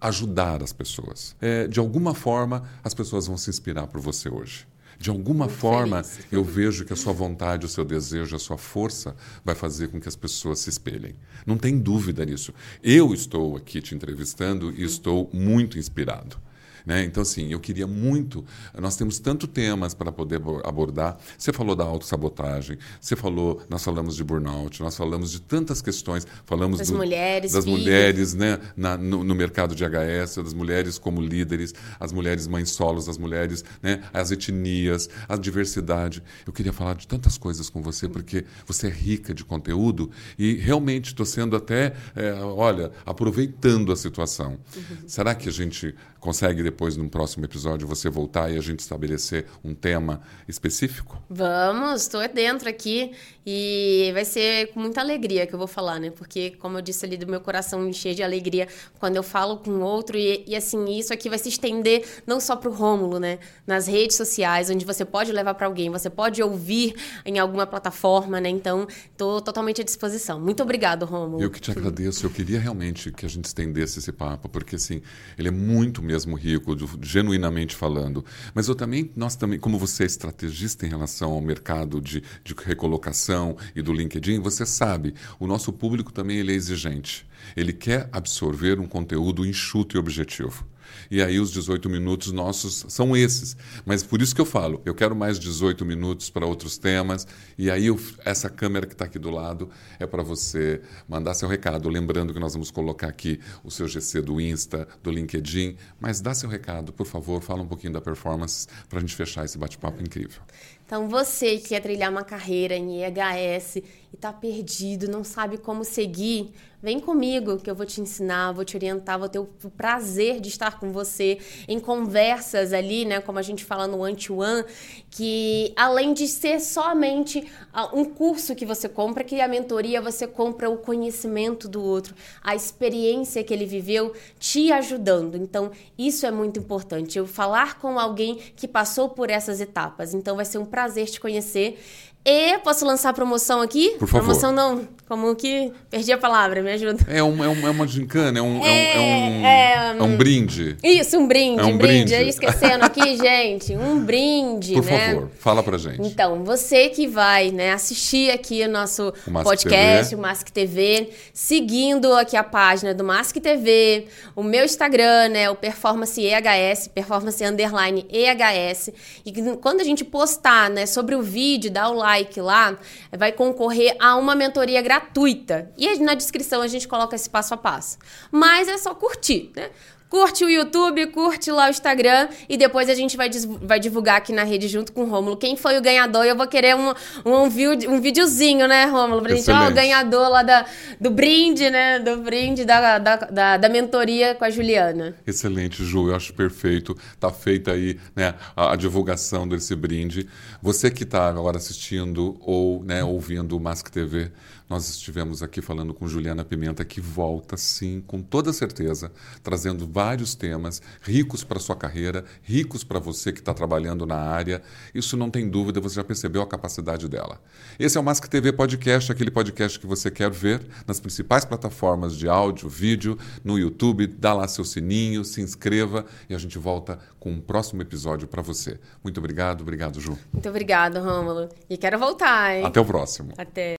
ajudar 0.00 0.62
as 0.62 0.72
pessoas. 0.72 1.36
É, 1.40 1.66
de 1.66 1.78
alguma 1.80 2.14
forma, 2.14 2.62
as 2.82 2.94
pessoas 2.94 3.26
vão 3.26 3.36
se 3.36 3.50
inspirar 3.50 3.86
por 3.86 4.00
você 4.00 4.28
hoje. 4.28 4.66
De 4.98 5.10
alguma 5.10 5.46
Muito 5.46 5.58
forma, 5.58 6.02
feliz. 6.04 6.32
eu 6.32 6.44
vejo 6.44 6.84
que 6.84 6.92
a 6.92 6.96
sua 6.96 7.12
vontade, 7.12 7.66
o 7.66 7.68
seu 7.68 7.84
desejo, 7.84 8.36
a 8.36 8.38
sua 8.38 8.56
força 8.56 9.16
vai 9.44 9.54
fazer 9.54 9.88
com 9.88 10.00
que 10.00 10.08
as 10.08 10.14
pessoas 10.14 10.60
se 10.60 10.70
espelhem. 10.70 11.16
Não 11.44 11.56
tem 11.56 11.76
dúvida 11.76 12.24
nisso. 12.24 12.54
Eu 12.82 13.12
estou 13.12 13.56
aqui 13.56 13.80
te 13.80 13.96
entrevistando 13.96 14.70
e 14.70 14.84
estou 14.84 15.28
muito 15.32 15.76
inspirado. 15.76 16.36
Né? 16.84 17.04
Então, 17.04 17.22
assim, 17.22 17.52
eu 17.52 17.60
queria 17.60 17.86
muito. 17.86 18.44
Nós 18.78 18.96
temos 18.96 19.18
tanto 19.18 19.46
temas 19.46 19.94
para 19.94 20.10
poder 20.10 20.40
abordar. 20.64 21.18
Você 21.38 21.52
falou 21.52 21.76
da 21.76 21.84
autossabotagem, 21.84 22.78
você 23.00 23.16
falou, 23.16 23.62
nós 23.68 23.84
falamos 23.84 24.16
de 24.16 24.24
burnout, 24.24 24.82
nós 24.82 24.96
falamos 24.96 25.30
de 25.30 25.40
tantas 25.40 25.80
questões. 25.80 26.26
Falamos 26.44 26.78
das 26.78 26.88
do, 26.88 26.96
mulheres, 26.96 27.52
das 27.52 27.64
mulheres 27.64 28.34
né? 28.34 28.58
Na, 28.76 28.96
no, 28.96 29.24
no, 29.24 29.34
mercado 29.34 29.74
de 29.74 29.84
HS, 29.84 30.36
das 30.36 30.54
mulheres 30.54 30.98
como 30.98 31.20
líderes, 31.20 31.74
as 31.98 32.12
mulheres 32.12 32.46
mães 32.46 32.70
solos, 32.70 33.08
as 33.08 33.18
mulheres, 33.18 33.64
né? 33.82 34.02
as 34.12 34.30
etnias, 34.30 35.08
a 35.28 35.36
diversidade. 35.36 36.22
Eu 36.46 36.52
queria 36.52 36.72
falar 36.72 36.94
de 36.94 37.06
tantas 37.06 37.38
coisas 37.38 37.68
com 37.68 37.82
você, 37.82 38.08
porque 38.08 38.44
você 38.66 38.88
é 38.88 38.90
rica 38.90 39.34
de 39.34 39.44
conteúdo 39.44 40.10
e 40.38 40.54
realmente 40.54 41.06
estou 41.06 41.26
sendo 41.26 41.56
até, 41.56 41.94
é, 42.14 42.32
olha, 42.34 42.92
aproveitando 43.04 43.92
a 43.92 43.96
situação. 43.96 44.58
Uhum. 44.76 44.96
Será 45.06 45.34
que 45.34 45.48
a 45.48 45.52
gente 45.52 45.94
consegue 46.22 46.62
depois, 46.62 46.96
num 46.96 47.08
próximo 47.08 47.44
episódio, 47.44 47.86
você 47.86 48.08
voltar 48.08 48.48
e 48.48 48.56
a 48.56 48.60
gente 48.60 48.78
estabelecer 48.78 49.44
um 49.64 49.74
tema 49.74 50.22
específico? 50.46 51.20
Vamos, 51.28 52.02
estou 52.02 52.26
dentro 52.28 52.68
aqui 52.68 53.10
e 53.44 54.12
vai 54.14 54.24
ser 54.24 54.68
com 54.68 54.78
muita 54.78 55.00
alegria 55.00 55.48
que 55.48 55.52
eu 55.52 55.58
vou 55.58 55.66
falar, 55.66 55.98
né? 55.98 56.10
Porque, 56.10 56.50
como 56.60 56.78
eu 56.78 56.82
disse 56.82 57.04
ali, 57.04 57.16
do 57.16 57.26
meu 57.26 57.40
coração 57.40 57.80
me 57.80 57.90
encher 57.90 58.14
de 58.14 58.22
alegria 58.22 58.68
quando 59.00 59.16
eu 59.16 59.22
falo 59.24 59.56
com 59.56 59.80
outro 59.80 60.16
e, 60.16 60.44
e 60.46 60.54
assim, 60.54 60.96
isso 60.96 61.12
aqui 61.12 61.28
vai 61.28 61.40
se 61.40 61.48
estender 61.48 62.06
não 62.24 62.38
só 62.38 62.54
para 62.54 62.70
o 62.70 62.72
Rômulo, 62.72 63.18
né? 63.18 63.40
Nas 63.66 63.88
redes 63.88 64.16
sociais, 64.16 64.70
onde 64.70 64.84
você 64.84 65.04
pode 65.04 65.32
levar 65.32 65.54
para 65.54 65.66
alguém, 65.66 65.90
você 65.90 66.08
pode 66.08 66.40
ouvir 66.40 66.94
em 67.26 67.40
alguma 67.40 67.66
plataforma, 67.66 68.40
né? 68.40 68.48
Então, 68.48 68.86
estou 69.10 69.40
totalmente 69.40 69.80
à 69.80 69.84
disposição. 69.84 70.40
Muito 70.40 70.62
obrigado, 70.62 71.04
Rômulo. 71.04 71.42
Eu 71.42 71.50
que 71.50 71.60
te 71.60 71.72
agradeço. 71.72 72.24
Eu 72.24 72.30
queria 72.30 72.60
realmente 72.60 73.10
que 73.10 73.26
a 73.26 73.28
gente 73.28 73.46
estendesse 73.46 73.98
esse 73.98 74.12
papo, 74.12 74.48
porque 74.48 74.76
assim, 74.76 75.02
ele 75.36 75.48
é 75.48 75.50
muito 75.50 76.00
mesmo 76.12 76.36
rico, 76.36 76.76
genuinamente 77.00 77.74
falando. 77.74 78.24
Mas 78.54 78.68
eu 78.68 78.74
também, 78.74 79.10
nós 79.16 79.34
também, 79.34 79.58
como 79.58 79.78
você 79.78 80.02
é 80.02 80.06
estrategista 80.06 80.84
em 80.84 80.90
relação 80.90 81.32
ao 81.32 81.40
mercado 81.40 82.00
de, 82.00 82.22
de 82.44 82.54
recolocação 82.54 83.56
e 83.74 83.80
do 83.80 83.92
LinkedIn, 83.92 84.40
você 84.40 84.66
sabe, 84.66 85.14
o 85.40 85.46
nosso 85.46 85.72
público 85.72 86.12
também 86.12 86.36
ele 86.36 86.52
é 86.52 86.54
exigente. 86.54 87.26
Ele 87.56 87.72
quer 87.72 88.08
absorver 88.12 88.78
um 88.78 88.86
conteúdo 88.86 89.46
enxuto 89.46 89.96
e 89.96 89.98
objetivo. 89.98 90.66
E 91.10 91.22
aí 91.22 91.38
os 91.38 91.50
18 91.50 91.88
minutos 91.88 92.32
nossos 92.32 92.84
são 92.88 93.16
esses. 93.16 93.56
Mas 93.84 94.02
por 94.02 94.22
isso 94.22 94.34
que 94.34 94.40
eu 94.40 94.46
falo, 94.46 94.80
eu 94.84 94.94
quero 94.94 95.14
mais 95.14 95.38
18 95.38 95.84
minutos 95.84 96.30
para 96.30 96.46
outros 96.46 96.78
temas. 96.78 97.26
E 97.58 97.70
aí 97.70 97.86
eu, 97.86 98.00
essa 98.24 98.48
câmera 98.48 98.86
que 98.86 98.94
está 98.94 99.04
aqui 99.04 99.18
do 99.18 99.30
lado 99.30 99.70
é 99.98 100.06
para 100.06 100.22
você 100.22 100.80
mandar 101.08 101.34
seu 101.34 101.48
recado. 101.48 101.88
Lembrando 101.88 102.32
que 102.32 102.40
nós 102.40 102.52
vamos 102.52 102.70
colocar 102.70 103.08
aqui 103.08 103.40
o 103.64 103.70
seu 103.70 103.86
GC 103.86 104.22
do 104.22 104.40
Insta, 104.40 104.88
do 105.02 105.10
LinkedIn. 105.10 105.76
Mas 106.00 106.20
dá 106.20 106.34
seu 106.34 106.48
recado, 106.48 106.92
por 106.92 107.06
favor, 107.06 107.42
fala 107.42 107.62
um 107.62 107.68
pouquinho 107.68 107.92
da 107.92 108.00
performance 108.00 108.66
para 108.88 108.98
a 108.98 109.00
gente 109.00 109.14
fechar 109.14 109.44
esse 109.44 109.58
bate-papo 109.58 110.02
incrível. 110.02 110.42
Então, 110.84 111.08
você 111.08 111.56
que 111.56 111.70
quer 111.70 111.80
trilhar 111.80 112.10
uma 112.10 112.22
carreira 112.22 112.76
em 112.76 113.02
EHS 113.02 113.76
e 113.76 113.84
está 114.14 114.30
perdido, 114.30 115.08
não 115.08 115.24
sabe 115.24 115.56
como 115.56 115.84
seguir, 115.84 116.52
vem 116.82 117.00
comigo 117.00 117.58
que 117.58 117.70
eu 117.70 117.74
vou 117.74 117.86
te 117.86 118.00
ensinar, 118.00 118.52
vou 118.52 118.64
te 118.64 118.76
orientar, 118.76 119.18
vou 119.18 119.28
ter 119.28 119.38
o 119.38 119.46
prazer 119.76 120.40
de 120.40 120.48
estar 120.48 120.78
com 120.78 120.92
você 120.92 121.38
em 121.66 121.78
conversas 121.80 122.72
ali, 122.72 123.04
né, 123.04 123.20
como 123.20 123.38
a 123.38 123.42
gente 123.42 123.64
fala 123.64 123.86
no 123.86 124.00
one-to-one, 124.00 124.64
que 125.10 125.72
além 125.76 126.12
de 126.12 126.28
ser 126.28 126.60
somente 126.60 127.50
ah, 127.72 127.90
um 127.94 128.04
curso 128.04 128.54
que 128.54 128.66
você 128.66 128.88
compra, 128.88 129.24
que 129.24 129.40
a 129.40 129.48
mentoria 129.48 130.00
você 130.00 130.26
compra 130.26 130.68
o 130.68 130.78
conhecimento 130.78 131.68
do 131.68 131.82
outro, 131.82 132.14
a 132.42 132.54
experiência 132.54 133.42
que 133.42 133.52
ele 133.52 133.66
viveu 133.66 134.12
te 134.38 134.70
ajudando. 134.72 135.36
Então, 135.36 135.70
isso 135.96 136.26
é 136.26 136.30
muito 136.30 136.58
importante. 136.58 137.18
Eu 137.18 137.26
falar 137.26 137.78
com 137.78 137.98
alguém 137.98 138.36
que 138.56 138.68
passou 138.68 139.08
por 139.08 139.30
essas 139.30 139.60
etapas. 139.60 140.14
Então, 140.14 140.36
vai 140.36 140.44
ser 140.44 140.58
um 140.58 140.64
prazer 140.64 140.82
prazer 140.82 141.06
te 141.06 141.20
conhecer. 141.20 141.78
E 142.24 142.56
posso 142.58 142.84
lançar 142.84 143.10
a 143.10 143.12
promoção 143.12 143.60
aqui? 143.60 143.96
Por 143.98 144.06
favor. 144.06 144.26
Promoção 144.26 144.52
não, 144.52 144.86
como 145.08 145.34
que. 145.34 145.72
Perdi 145.90 146.12
a 146.12 146.18
palavra, 146.18 146.62
me 146.62 146.70
ajuda. 146.70 147.04
É, 147.08 147.20
um, 147.22 147.42
é, 147.42 147.48
um, 147.48 147.66
é 147.66 147.70
uma 147.70 147.86
gincana, 147.86 148.38
é 148.38 148.42
um, 148.42 148.64
é, 148.64 148.94
é, 148.94 148.98
um, 148.98 149.46
é, 149.46 149.96
é 149.98 150.02
um 150.02 150.16
brinde. 150.16 150.76
Isso, 150.82 151.18
um 151.18 151.26
brinde. 151.26 151.60
É 151.60 151.64
um 151.64 151.76
brinde. 151.76 152.14
brinde. 152.14 152.30
Esquecendo 152.30 152.84
aqui, 152.84 153.16
gente, 153.18 153.76
um 153.76 154.04
brinde, 154.04 154.74
Por 154.74 154.84
né? 154.84 155.14
favor, 155.14 155.30
fala 155.40 155.62
pra 155.64 155.76
gente. 155.76 156.00
Então, 156.00 156.44
você 156.44 156.88
que 156.90 157.08
vai 157.08 157.50
né, 157.50 157.72
assistir 157.72 158.30
aqui 158.30 158.62
o 158.62 158.68
nosso 158.68 159.12
o 159.26 159.42
podcast, 159.42 160.10
TV. 160.10 160.14
o 160.14 160.18
Mask 160.22 160.48
TV, 160.48 161.10
seguindo 161.34 162.14
aqui 162.14 162.36
a 162.36 162.44
página 162.44 162.94
do 162.94 163.02
Mask 163.02 163.36
TV, 163.36 164.06
o 164.36 164.44
meu 164.44 164.64
Instagram, 164.64 165.28
né, 165.28 165.50
o 165.50 165.56
Performance 165.56 166.24
EHS, 166.24 166.88
Performance 166.88 167.44
Underline 167.44 168.06
EHS. 168.08 168.90
E 169.26 169.32
quando 169.60 169.80
a 169.80 169.84
gente 169.84 170.04
postar 170.04 170.70
né, 170.70 170.86
sobre 170.86 171.16
o 171.16 171.20
vídeo, 171.20 171.68
dá 171.70 171.88
o 171.88 171.94
like 171.94 172.11
like 172.12 172.40
lá, 172.40 172.78
vai 173.10 173.32
concorrer 173.32 173.96
a 173.98 174.16
uma 174.16 174.34
mentoria 174.34 174.82
gratuita. 174.82 175.70
E 175.76 175.98
na 175.98 176.14
descrição 176.14 176.62
a 176.62 176.68
gente 176.68 176.86
coloca 176.86 177.16
esse 177.16 177.28
passo 177.28 177.54
a 177.54 177.56
passo. 177.56 177.98
Mas 178.30 178.68
é 178.68 178.76
só 178.78 178.94
curtir, 178.94 179.50
né? 179.56 179.70
Curte 180.12 180.44
o 180.44 180.50
YouTube, 180.50 181.06
curte 181.06 181.50
lá 181.50 181.68
o 181.68 181.70
Instagram 181.70 182.28
e 182.46 182.58
depois 182.58 182.90
a 182.90 182.94
gente 182.94 183.16
vai, 183.16 183.30
vai 183.62 183.80
divulgar 183.80 184.18
aqui 184.18 184.30
na 184.30 184.44
rede 184.44 184.68
junto 184.68 184.92
com 184.92 185.04
o 185.04 185.06
Rômulo 185.08 185.38
quem 185.38 185.56
foi 185.56 185.78
o 185.78 185.80
ganhador. 185.80 186.26
Eu 186.26 186.36
vou 186.36 186.46
querer 186.46 186.76
um, 186.76 186.90
um, 187.24 187.44
um 187.44 187.98
videozinho, 187.98 188.68
né, 188.68 188.84
Rômulo? 188.84 189.22
Pra 189.22 189.34
gente, 189.34 189.50
ó, 189.50 189.70
o 189.70 189.72
ganhador 189.72 190.28
lá 190.28 190.42
da, 190.42 190.66
do 191.00 191.10
brinde, 191.10 191.70
né? 191.70 191.98
Do 191.98 192.18
brinde 192.18 192.62
da, 192.62 192.98
da, 192.98 193.16
da, 193.16 193.56
da, 193.56 193.68
mentoria 193.70 194.34
com 194.34 194.44
a 194.44 194.50
Juliana. 194.50 195.16
Excelente, 195.26 195.82
Ju. 195.82 196.10
Eu 196.10 196.16
acho 196.16 196.34
perfeito. 196.34 196.94
Tá 197.18 197.30
feita 197.30 197.72
aí 197.72 197.98
né, 198.14 198.34
a, 198.54 198.74
a 198.74 198.76
divulgação 198.76 199.48
desse 199.48 199.74
brinde. 199.74 200.28
Você 200.60 200.90
que 200.90 201.04
está 201.04 201.26
agora 201.26 201.56
assistindo 201.56 202.36
ou 202.40 202.84
né, 202.84 203.02
ouvindo 203.02 203.56
o 203.56 203.60
Mask 203.60 203.88
TV, 203.88 204.30
nós 204.72 204.88
estivemos 204.88 205.42
aqui 205.42 205.60
falando 205.60 205.92
com 205.92 206.08
Juliana 206.08 206.46
Pimenta, 206.46 206.82
que 206.82 206.98
volta, 206.98 207.58
sim, 207.58 208.02
com 208.06 208.22
toda 208.22 208.54
certeza, 208.54 209.12
trazendo 209.42 209.86
vários 209.86 210.34
temas 210.34 210.80
ricos 211.02 211.44
para 211.44 211.60
sua 211.60 211.76
carreira, 211.76 212.24
ricos 212.40 212.82
para 212.82 212.98
você 212.98 213.34
que 213.34 213.40
está 213.40 213.52
trabalhando 213.52 214.06
na 214.06 214.16
área. 214.16 214.62
Isso 214.94 215.14
não 215.14 215.28
tem 215.28 215.46
dúvida, 215.46 215.78
você 215.78 215.96
já 215.96 216.04
percebeu 216.04 216.40
a 216.40 216.46
capacidade 216.46 217.06
dela. 217.06 217.38
Esse 217.78 217.98
é 217.98 218.00
o 218.00 218.02
Mask 218.02 218.24
TV 218.28 218.50
Podcast, 218.50 219.12
aquele 219.12 219.30
podcast 219.30 219.78
que 219.78 219.86
você 219.86 220.10
quer 220.10 220.30
ver 220.30 220.66
nas 220.86 220.98
principais 220.98 221.44
plataformas 221.44 222.16
de 222.16 222.26
áudio, 222.26 222.66
vídeo, 222.66 223.18
no 223.44 223.58
YouTube. 223.58 224.06
Dá 224.06 224.32
lá 224.32 224.48
seu 224.48 224.64
sininho, 224.64 225.22
se 225.22 225.42
inscreva 225.42 226.06
e 226.30 226.34
a 226.34 226.38
gente 226.38 226.58
volta 226.58 226.98
com 227.20 227.30
um 227.30 227.40
próximo 227.42 227.82
episódio 227.82 228.26
para 228.26 228.40
você. 228.40 228.80
Muito 229.04 229.18
obrigado, 229.18 229.60
obrigado, 229.60 230.00
Ju. 230.00 230.16
Muito 230.32 230.48
obrigado, 230.48 230.98
Rômulo. 230.98 231.50
E 231.68 231.76
quero 231.76 231.98
voltar, 231.98 232.56
hein? 232.56 232.64
Até 232.64 232.80
o 232.80 232.86
próximo. 232.86 233.34
Até. 233.36 233.76